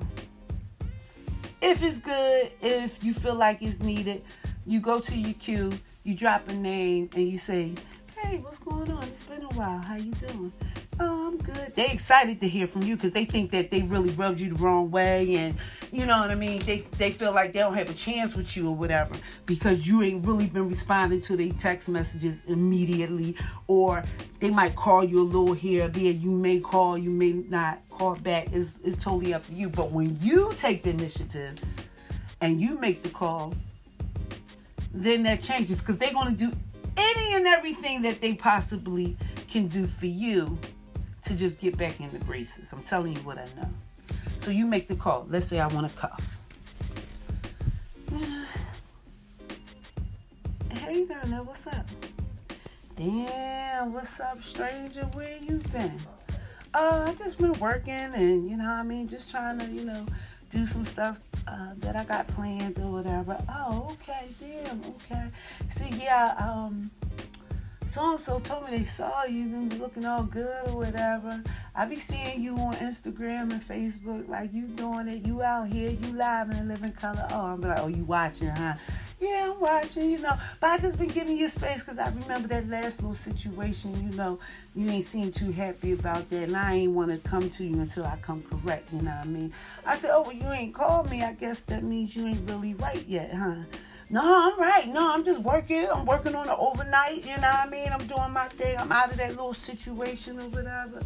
If 1.61 1.83
it's 1.83 1.99
good, 1.99 2.51
if 2.61 3.03
you 3.03 3.13
feel 3.13 3.35
like 3.35 3.61
it's 3.61 3.81
needed, 3.81 4.23
you 4.65 4.79
go 4.79 5.01
to 5.01 5.17
your 5.17 5.33
queue, 5.33 5.73
you 6.03 6.15
drop 6.15 6.47
a 6.47 6.53
name, 6.53 7.09
and 7.15 7.27
you 7.27 7.37
say, 7.37 7.73
"Hey, 8.21 8.39
what's 8.39 8.59
going 8.59 8.89
on? 8.89 9.03
It's 9.03 9.23
been 9.23 9.43
a 9.43 9.49
while. 9.49 9.79
How 9.79 9.95
you 9.95 10.11
doing?" 10.13 10.51
"Oh, 10.99 11.27
I'm 11.27 11.37
good." 11.37 11.75
They 11.75 11.87
excited 11.91 12.41
to 12.41 12.47
hear 12.49 12.65
from 12.65 12.83
you 12.83 12.95
because 12.95 13.11
they 13.11 13.25
think 13.25 13.51
that 13.51 13.69
they 13.69 13.83
really 13.83 14.09
rubbed 14.11 14.39
you 14.39 14.49
the 14.49 14.55
wrong 14.55 14.89
way, 14.89 15.35
and 15.35 15.55
you 15.91 16.05
know 16.05 16.19
what 16.19 16.31
I 16.31 16.35
mean. 16.35 16.59
They 16.65 16.79
they 16.97 17.11
feel 17.11 17.31
like 17.31 17.53
they 17.53 17.59
don't 17.59 17.75
have 17.75 17.89
a 17.89 17.93
chance 17.93 18.35
with 18.35 18.57
you 18.57 18.69
or 18.69 18.75
whatever 18.75 19.15
because 19.45 19.87
you 19.87 20.01
ain't 20.01 20.25
really 20.25 20.47
been 20.47 20.67
responding 20.67 21.21
to 21.21 21.37
their 21.37 21.51
text 21.53 21.89
messages 21.89 22.41
immediately, 22.47 23.35
or 23.67 24.03
they 24.39 24.49
might 24.49 24.75
call 24.75 25.03
you 25.03 25.21
a 25.21 25.27
little 25.35 25.53
here 25.53 25.87
there. 25.87 26.11
You 26.11 26.31
may 26.31 26.59
call, 26.59 26.97
you 26.97 27.11
may 27.11 27.33
not 27.33 27.79
call 27.89 28.15
back. 28.15 28.51
Is 28.51 28.79
is 28.79 28.97
totally 28.97 29.33
up 29.33 29.45
to 29.47 29.53
you. 29.53 29.69
But 29.69 29.91
when 29.91 30.17
you 30.21 30.53
take 30.55 30.83
the 30.83 30.89
initiative 30.89 31.55
and 32.41 32.59
you 32.59 32.79
make 32.79 33.03
the 33.03 33.09
call 33.09 33.53
then 34.93 35.23
that 35.23 35.41
changes 35.41 35.81
because 35.81 35.97
they're 35.97 36.13
going 36.13 36.35
to 36.35 36.45
do 36.45 36.51
any 36.97 37.35
and 37.35 37.47
everything 37.47 38.01
that 38.03 38.21
they 38.21 38.33
possibly 38.33 39.15
can 39.47 39.67
do 39.67 39.87
for 39.87 40.07
you 40.07 40.57
to 41.23 41.37
just 41.37 41.59
get 41.59 41.77
back 41.77 41.99
in 41.99 42.11
the 42.11 42.19
braces. 42.19 42.73
I'm 42.73 42.83
telling 42.83 43.13
you 43.15 43.19
what 43.19 43.37
I 43.37 43.45
know. 43.57 43.69
So 44.39 44.51
you 44.51 44.65
make 44.65 44.87
the 44.87 44.95
call. 44.95 45.27
Let's 45.29 45.45
say 45.45 45.59
I 45.59 45.67
want 45.67 45.91
to 45.91 45.97
cuff. 45.97 46.37
hey, 50.71 51.05
Darnell, 51.05 51.43
what's 51.43 51.67
up? 51.67 51.85
Damn, 52.95 53.93
what's 53.93 54.19
up, 54.19 54.41
stranger? 54.41 55.03
Where 55.13 55.37
you 55.37 55.61
been? 55.71 55.99
Uh, 56.73 57.05
I 57.07 57.13
just 57.13 57.37
been 57.37 57.53
working 57.53 57.93
and, 57.93 58.49
you 58.49 58.57
know 58.57 58.69
I 58.69 58.83
mean, 58.83 59.07
just 59.07 59.29
trying 59.29 59.59
to, 59.59 59.65
you 59.65 59.83
know, 59.83 60.05
do 60.49 60.65
some 60.65 60.83
stuff 60.83 61.19
uh, 61.47 61.73
that 61.77 61.95
I 61.95 62.03
got 62.03 62.27
planned 62.27 62.77
or 62.79 62.91
whatever. 62.91 63.37
Oh, 63.49 63.93
okay, 63.93 64.27
damn, 64.39 64.81
okay. 64.85 65.27
See, 65.69 65.89
yeah, 66.03 66.35
um, 66.39 66.91
so 67.97 68.11
and 68.11 68.19
so 68.19 68.39
told 68.39 68.63
me 68.69 68.77
they 68.77 68.83
saw 68.83 69.23
you 69.23 69.39
you 69.39 69.69
looking 69.79 70.05
all 70.05 70.21
good 70.21 70.67
or 70.67 70.77
whatever. 70.77 71.41
I 71.75 71.85
be 71.85 71.95
seeing 71.95 72.43
you 72.43 72.55
on 72.55 72.75
Instagram 72.75 73.51
and 73.51 73.59
Facebook, 73.59 74.29
like 74.29 74.53
you 74.53 74.67
doing 74.67 75.07
it. 75.07 75.25
You 75.25 75.41
out 75.41 75.67
here, 75.69 75.89
you 75.89 76.13
live 76.13 76.51
in 76.51 76.57
a 76.57 76.63
living 76.65 76.91
color. 76.91 77.25
Oh, 77.31 77.45
I'm 77.47 77.61
like, 77.61 77.79
oh, 77.79 77.87
you 77.87 78.03
watching, 78.03 78.49
huh? 78.49 78.75
Yeah, 79.19 79.51
I'm 79.51 79.59
watching, 79.59 80.11
you 80.11 80.19
know. 80.19 80.35
But 80.61 80.67
I 80.67 80.77
just 80.77 80.99
been 80.99 81.07
giving 81.07 81.35
you 81.35 81.49
space 81.49 81.81
because 81.81 81.97
I 81.97 82.09
remember 82.09 82.47
that 82.49 82.67
last 82.67 83.01
little 83.01 83.15
situation, 83.15 83.95
you 84.03 84.15
know. 84.15 84.37
You 84.75 84.87
ain't 84.91 85.03
seem 85.03 85.31
too 85.31 85.51
happy 85.51 85.93
about 85.93 86.29
that. 86.29 86.43
And 86.49 86.55
I 86.55 86.75
ain't 86.75 86.91
want 86.91 87.09
to 87.11 87.29
come 87.29 87.49
to 87.49 87.63
you 87.63 87.79
until 87.79 88.05
I 88.05 88.17
come 88.17 88.43
correct, 88.43 88.93
you 88.93 89.01
know 89.01 89.09
what 89.09 89.25
I 89.25 89.27
mean? 89.27 89.51
I 89.87 89.95
said, 89.95 90.11
oh, 90.13 90.21
well, 90.21 90.33
you 90.33 90.47
ain't 90.51 90.75
called 90.75 91.09
me. 91.09 91.23
I 91.23 91.33
guess 91.33 91.63
that 91.63 91.83
means 91.83 92.15
you 92.15 92.27
ain't 92.27 92.47
really 92.47 92.75
right 92.75 93.03
yet, 93.07 93.33
huh? 93.33 93.63
No, 94.09 94.21
I'm 94.23 94.59
right. 94.59 94.87
No, 94.87 95.13
I'm 95.13 95.25
just 95.25 95.39
working. 95.39 95.85
I'm 95.93 96.05
working 96.05 96.33
on 96.33 96.47
the 96.47 96.55
overnight, 96.55 97.25
you 97.25 97.35
know 97.35 97.41
what 97.41 97.67
I 97.67 97.69
mean? 97.69 97.89
I'm 97.91 98.07
doing 98.07 98.31
my 98.31 98.47
thing. 98.47 98.77
I'm 98.77 98.91
out 98.91 99.11
of 99.11 99.17
that 99.17 99.31
little 99.31 99.53
situation 99.53 100.39
or 100.39 100.47
whatever. 100.49 101.01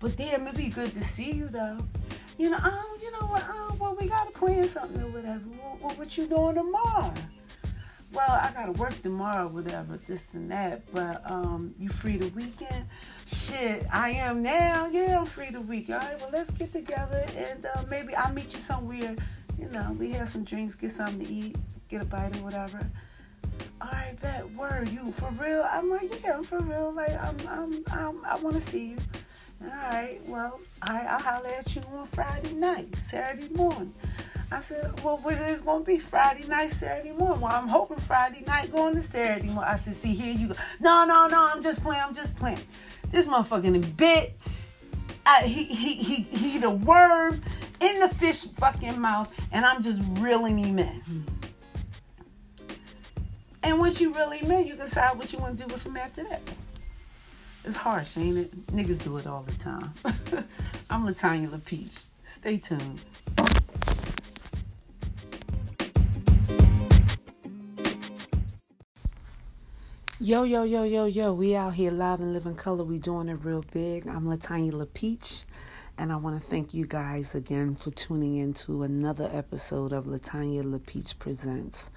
But 0.00 0.16
damn, 0.16 0.42
it'd 0.42 0.56
be 0.56 0.68
good 0.68 0.92
to 0.94 1.02
see 1.02 1.32
you, 1.32 1.46
though. 1.46 1.78
You 2.36 2.50
know, 2.50 2.58
oh, 2.62 2.98
you 3.00 3.12
know 3.12 3.26
what? 3.26 3.44
Oh, 3.48 3.76
well, 3.78 3.96
we 3.98 4.08
got 4.08 4.32
to 4.32 4.36
plan 4.36 4.66
something 4.66 5.00
or 5.00 5.08
whatever. 5.08 5.44
What, 5.80 5.96
what 5.96 6.18
you 6.18 6.26
doing 6.26 6.56
tomorrow? 6.56 7.14
well, 8.14 8.30
I 8.30 8.52
gotta 8.52 8.72
work 8.72 9.00
tomorrow, 9.02 9.48
whatever, 9.48 9.96
this 9.96 10.34
and 10.34 10.50
that. 10.50 10.82
But 10.92 11.28
um, 11.30 11.74
you 11.78 11.88
free 11.88 12.16
the 12.16 12.28
weekend? 12.28 12.86
Shit, 13.26 13.86
I 13.92 14.10
am 14.10 14.42
now. 14.42 14.86
Yeah, 14.86 15.18
I'm 15.18 15.26
free 15.26 15.50
the 15.50 15.60
week. 15.60 15.90
All 15.90 15.98
right, 15.98 16.18
well, 16.20 16.30
let's 16.32 16.50
get 16.52 16.72
together 16.72 17.26
and 17.36 17.66
uh, 17.66 17.82
maybe 17.90 18.14
I'll 18.14 18.32
meet 18.32 18.52
you 18.52 18.60
somewhere. 18.60 19.16
You 19.58 19.68
know, 19.68 19.96
we 19.98 20.10
have 20.12 20.28
some 20.28 20.44
drinks, 20.44 20.74
get 20.74 20.90
something 20.90 21.24
to 21.24 21.32
eat, 21.32 21.56
get 21.88 22.02
a 22.02 22.04
bite 22.04 22.36
or 22.36 22.42
whatever. 22.42 22.84
All 23.80 23.88
right, 23.88 24.16
that 24.20 24.50
word, 24.52 24.88
you 24.88 25.12
for 25.12 25.30
real? 25.32 25.66
I'm 25.70 25.90
like, 25.90 26.22
yeah, 26.22 26.36
I'm 26.36 26.44
for 26.44 26.60
real. 26.60 26.92
Like, 26.92 27.12
I'm, 27.20 27.36
I'm, 27.48 27.84
I'm 27.90 28.24
I 28.24 28.36
want 28.36 28.56
to 28.56 28.62
see 28.62 28.90
you. 28.92 28.98
All 29.62 29.68
right, 29.68 30.20
well, 30.26 30.60
I, 30.82 31.06
I'll 31.08 31.18
holler 31.20 31.48
at 31.48 31.74
you 31.74 31.82
on 31.92 32.06
Friday 32.06 32.52
night, 32.52 32.94
Saturday 32.96 33.48
morning. 33.54 33.94
I 34.50 34.60
said, 34.60 35.00
well, 35.02 35.18
was 35.18 35.40
it 35.40 35.64
going 35.64 35.82
to 35.82 35.86
be 35.86 35.98
Friday 35.98 36.46
night, 36.46 36.72
Saturday 36.72 37.12
morning? 37.12 37.40
Well, 37.40 37.52
I'm 37.52 37.68
hoping 37.68 37.96
Friday 37.98 38.42
night 38.46 38.70
going 38.70 38.94
to 38.94 39.02
Saturday 39.02 39.48
morning. 39.48 39.72
I 39.72 39.76
said, 39.76 39.94
see, 39.94 40.14
here 40.14 40.32
you 40.32 40.48
go. 40.48 40.54
No, 40.80 41.04
no, 41.06 41.28
no, 41.28 41.50
I'm 41.52 41.62
just 41.62 41.82
playing. 41.82 42.02
I'm 42.04 42.14
just 42.14 42.36
playing. 42.36 42.60
This 43.10 43.26
motherfucking 43.26 43.96
bit. 43.96 44.36
I, 45.26 45.42
he, 45.44 45.64
he, 45.64 45.94
he, 45.94 46.22
he 46.22 46.58
the 46.58 46.70
worm 46.70 47.42
in 47.84 48.00
the 48.00 48.08
fish 48.08 48.44
fucking 48.44 48.98
mouth, 49.00 49.32
and 49.52 49.64
I'm 49.64 49.82
just 49.82 50.00
reeling 50.18 50.58
him 50.58 50.78
in. 50.78 51.26
And 53.62 53.78
once 53.78 54.00
you 54.00 54.12
really 54.12 54.40
in, 54.42 54.66
you 54.66 54.74
decide 54.74 55.18
what 55.18 55.32
you 55.32 55.38
want 55.38 55.58
to 55.58 55.64
do 55.66 55.72
with 55.72 55.84
him 55.84 55.96
after 55.96 56.24
that. 56.24 56.40
It's 57.64 57.76
harsh, 57.76 58.16
ain't 58.18 58.38
it? 58.38 58.66
Niggas 58.68 59.02
do 59.02 59.16
it 59.16 59.26
all 59.26 59.42
the 59.42 59.52
time. 59.52 59.92
I'm 60.90 61.06
Latanya 61.06 61.48
LaPeach. 61.48 62.04
Stay 62.22 62.58
tuned. 62.58 63.00
Yo, 70.24 70.42
yo, 70.44 70.62
yo, 70.62 70.84
yo, 70.84 71.04
yo, 71.04 71.34
we 71.34 71.54
out 71.54 71.74
here 71.74 71.90
live 71.90 72.18
and 72.18 72.32
living 72.32 72.54
color. 72.54 72.82
We 72.82 72.98
doing 72.98 73.28
it 73.28 73.44
real 73.44 73.62
big. 73.74 74.06
I'm 74.06 74.24
Latanya 74.24 74.72
LaPeach, 74.72 75.44
and 75.98 76.10
I 76.10 76.16
want 76.16 76.40
to 76.40 76.48
thank 76.48 76.72
you 76.72 76.86
guys 76.86 77.34
again 77.34 77.74
for 77.74 77.90
tuning 77.90 78.36
in 78.36 78.54
to 78.54 78.84
another 78.84 79.28
episode 79.34 79.92
of 79.92 80.06
Latanya 80.06 80.64
LaPeach 80.64 81.18
Presents. 81.18 81.90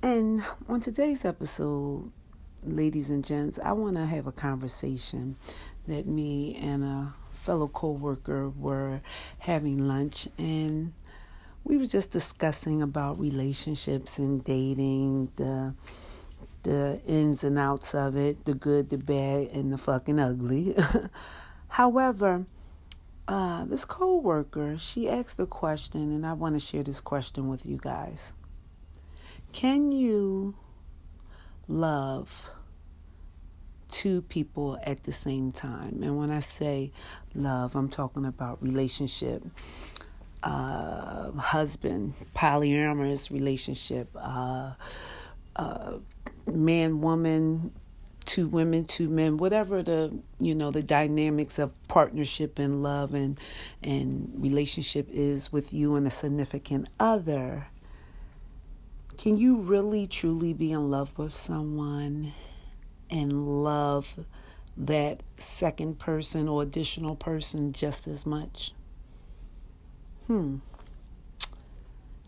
And 0.00 0.44
on 0.68 0.78
today's 0.78 1.24
episode, 1.24 2.12
ladies 2.62 3.10
and 3.10 3.24
gents, 3.24 3.58
I 3.58 3.72
want 3.72 3.96
to 3.96 4.06
have 4.06 4.28
a 4.28 4.32
conversation 4.32 5.34
that 5.88 6.06
me 6.06 6.54
and 6.54 6.84
a 6.84 7.12
fellow 7.32 7.66
co-worker 7.66 8.50
were 8.50 9.00
having 9.40 9.88
lunch 9.88 10.28
and 10.38 10.92
we 11.64 11.78
were 11.78 11.86
just 11.86 12.12
discussing 12.12 12.80
about 12.80 13.18
relationships 13.18 14.18
and 14.20 14.42
dating, 14.44 15.30
the 15.36 15.74
the 16.62 17.00
ins 17.06 17.44
and 17.44 17.58
outs 17.58 17.94
of 17.94 18.16
it, 18.16 18.44
the 18.44 18.54
good, 18.54 18.90
the 18.90 18.98
bad, 18.98 19.48
and 19.48 19.72
the 19.72 19.78
fucking 19.78 20.18
ugly. 20.18 20.74
However, 21.68 22.46
uh, 23.28 23.64
this 23.64 23.84
co-worker, 23.84 24.76
she 24.76 25.08
asked 25.08 25.38
a 25.38 25.46
question, 25.46 26.10
and 26.10 26.26
I 26.26 26.32
want 26.32 26.54
to 26.56 26.60
share 26.60 26.82
this 26.82 27.00
question 27.00 27.48
with 27.48 27.64
you 27.64 27.78
guys. 27.78 28.34
Can 29.52 29.92
you 29.92 30.54
love 31.68 32.50
two 33.88 34.22
people 34.22 34.78
at 34.84 35.04
the 35.04 35.12
same 35.12 35.52
time? 35.52 36.02
And 36.02 36.18
when 36.18 36.30
I 36.30 36.40
say 36.40 36.92
love, 37.34 37.76
I'm 37.76 37.88
talking 37.88 38.24
about 38.24 38.62
relationship, 38.62 39.44
uh, 40.42 41.30
husband, 41.32 42.14
polyamorous 42.34 43.30
relationship, 43.30 44.08
uh, 44.16 44.74
uh, 45.56 45.98
man, 46.46 47.00
woman, 47.00 47.72
two 48.24 48.46
women, 48.46 48.84
two 48.84 49.08
men, 49.08 49.36
whatever 49.36 49.82
the 49.82 50.16
you 50.38 50.54
know 50.54 50.70
the 50.70 50.82
dynamics 50.82 51.58
of 51.58 51.72
partnership 51.88 52.58
and 52.58 52.82
love 52.82 53.14
and 53.14 53.40
and 53.82 54.30
relationship 54.36 55.08
is 55.10 55.52
with 55.52 55.72
you 55.74 55.96
and 55.96 56.06
a 56.06 56.10
significant 56.10 56.88
other. 56.98 57.66
Can 59.18 59.36
you 59.36 59.56
really 59.56 60.06
truly 60.06 60.54
be 60.54 60.72
in 60.72 60.90
love 60.90 61.16
with 61.18 61.36
someone 61.36 62.32
and 63.10 63.62
love 63.62 64.14
that 64.76 65.22
second 65.36 65.98
person 65.98 66.48
or 66.48 66.62
additional 66.62 67.16
person 67.16 67.72
just 67.72 68.06
as 68.06 68.24
much? 68.24 68.72
Hmm. 70.26 70.58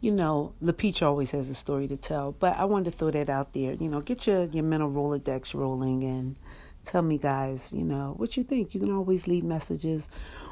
You 0.02 0.10
know, 0.10 0.52
the 0.60 0.72
peach 0.72 1.00
always 1.00 1.30
has 1.30 1.48
a 1.48 1.54
story 1.54 1.86
to 1.86 1.96
tell, 1.96 2.32
but 2.32 2.58
I 2.58 2.64
wanted 2.64 2.86
to 2.86 2.90
throw 2.90 3.12
that 3.12 3.30
out 3.30 3.52
there. 3.52 3.74
You 3.74 3.88
know, 3.88 4.00
get 4.00 4.26
your, 4.26 4.46
your 4.46 4.64
mental 4.64 4.90
Rolodex 4.90 5.54
rolling 5.54 6.02
and 6.02 6.36
tell 6.82 7.02
me, 7.02 7.18
guys, 7.18 7.72
you 7.72 7.84
know, 7.84 8.14
what 8.16 8.36
you 8.36 8.42
think. 8.42 8.74
You 8.74 8.80
can 8.80 8.90
always 8.90 9.28
leave 9.28 9.44
messages 9.44 10.08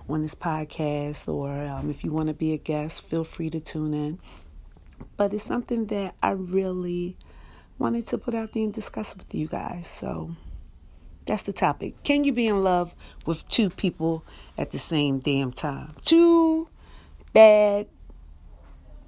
on 0.09 0.23
this 0.23 0.37
podcast, 0.37 1.27
or 1.27 1.51
um, 1.51 1.91
if 1.91 2.05
you 2.05 2.13
want 2.13 2.29
to 2.29 2.35
be 2.35 2.53
a 2.53 2.59
guest, 2.59 3.05
feel 3.11 3.25
free 3.25 3.51
to 3.51 3.61
tune 3.61 3.93
in. 3.93 4.21
But 5.17 5.35
it's 5.35 5.43
something 5.43 5.87
that 5.87 6.15
I 6.23 6.31
really 6.31 7.17
wanted 7.77 8.07
to 8.07 8.19
put 8.19 8.37
out 8.37 8.53
there 8.53 8.63
and 8.63 8.73
discuss 8.73 9.17
with 9.17 9.35
you 9.35 9.49
guys. 9.49 9.89
So 9.89 10.31
that's 11.27 11.43
the 11.43 11.53
topic. 11.53 12.01
Can 12.05 12.23
you 12.23 12.33
be 12.33 12.47
in 12.47 12.63
love 12.63 12.95
with 13.27 13.49
two 13.49 13.69
people 13.69 14.25
at 14.57 14.71
the 14.71 14.79
same 14.79 15.19
damn 15.19 15.51
time? 15.51 15.97
Two 16.03 16.69
bad 17.33 17.89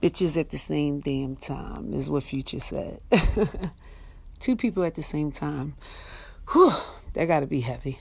bitches 0.03 0.37
at 0.37 0.51
the 0.51 0.59
same 0.59 0.99
damn 0.99 1.37
time, 1.37 1.95
is 1.95 2.11
what 2.11 2.25
Future 2.25 2.59
said. 2.59 3.01
two 4.41 4.57
people 4.57 4.83
at 4.83 4.97
the 4.97 5.03
same 5.03 5.31
time. 5.31 5.75
Whew, 6.53 6.73
that 7.15 7.27
gotta 7.27 7.47
be 7.47 7.61
heavy. 7.61 7.99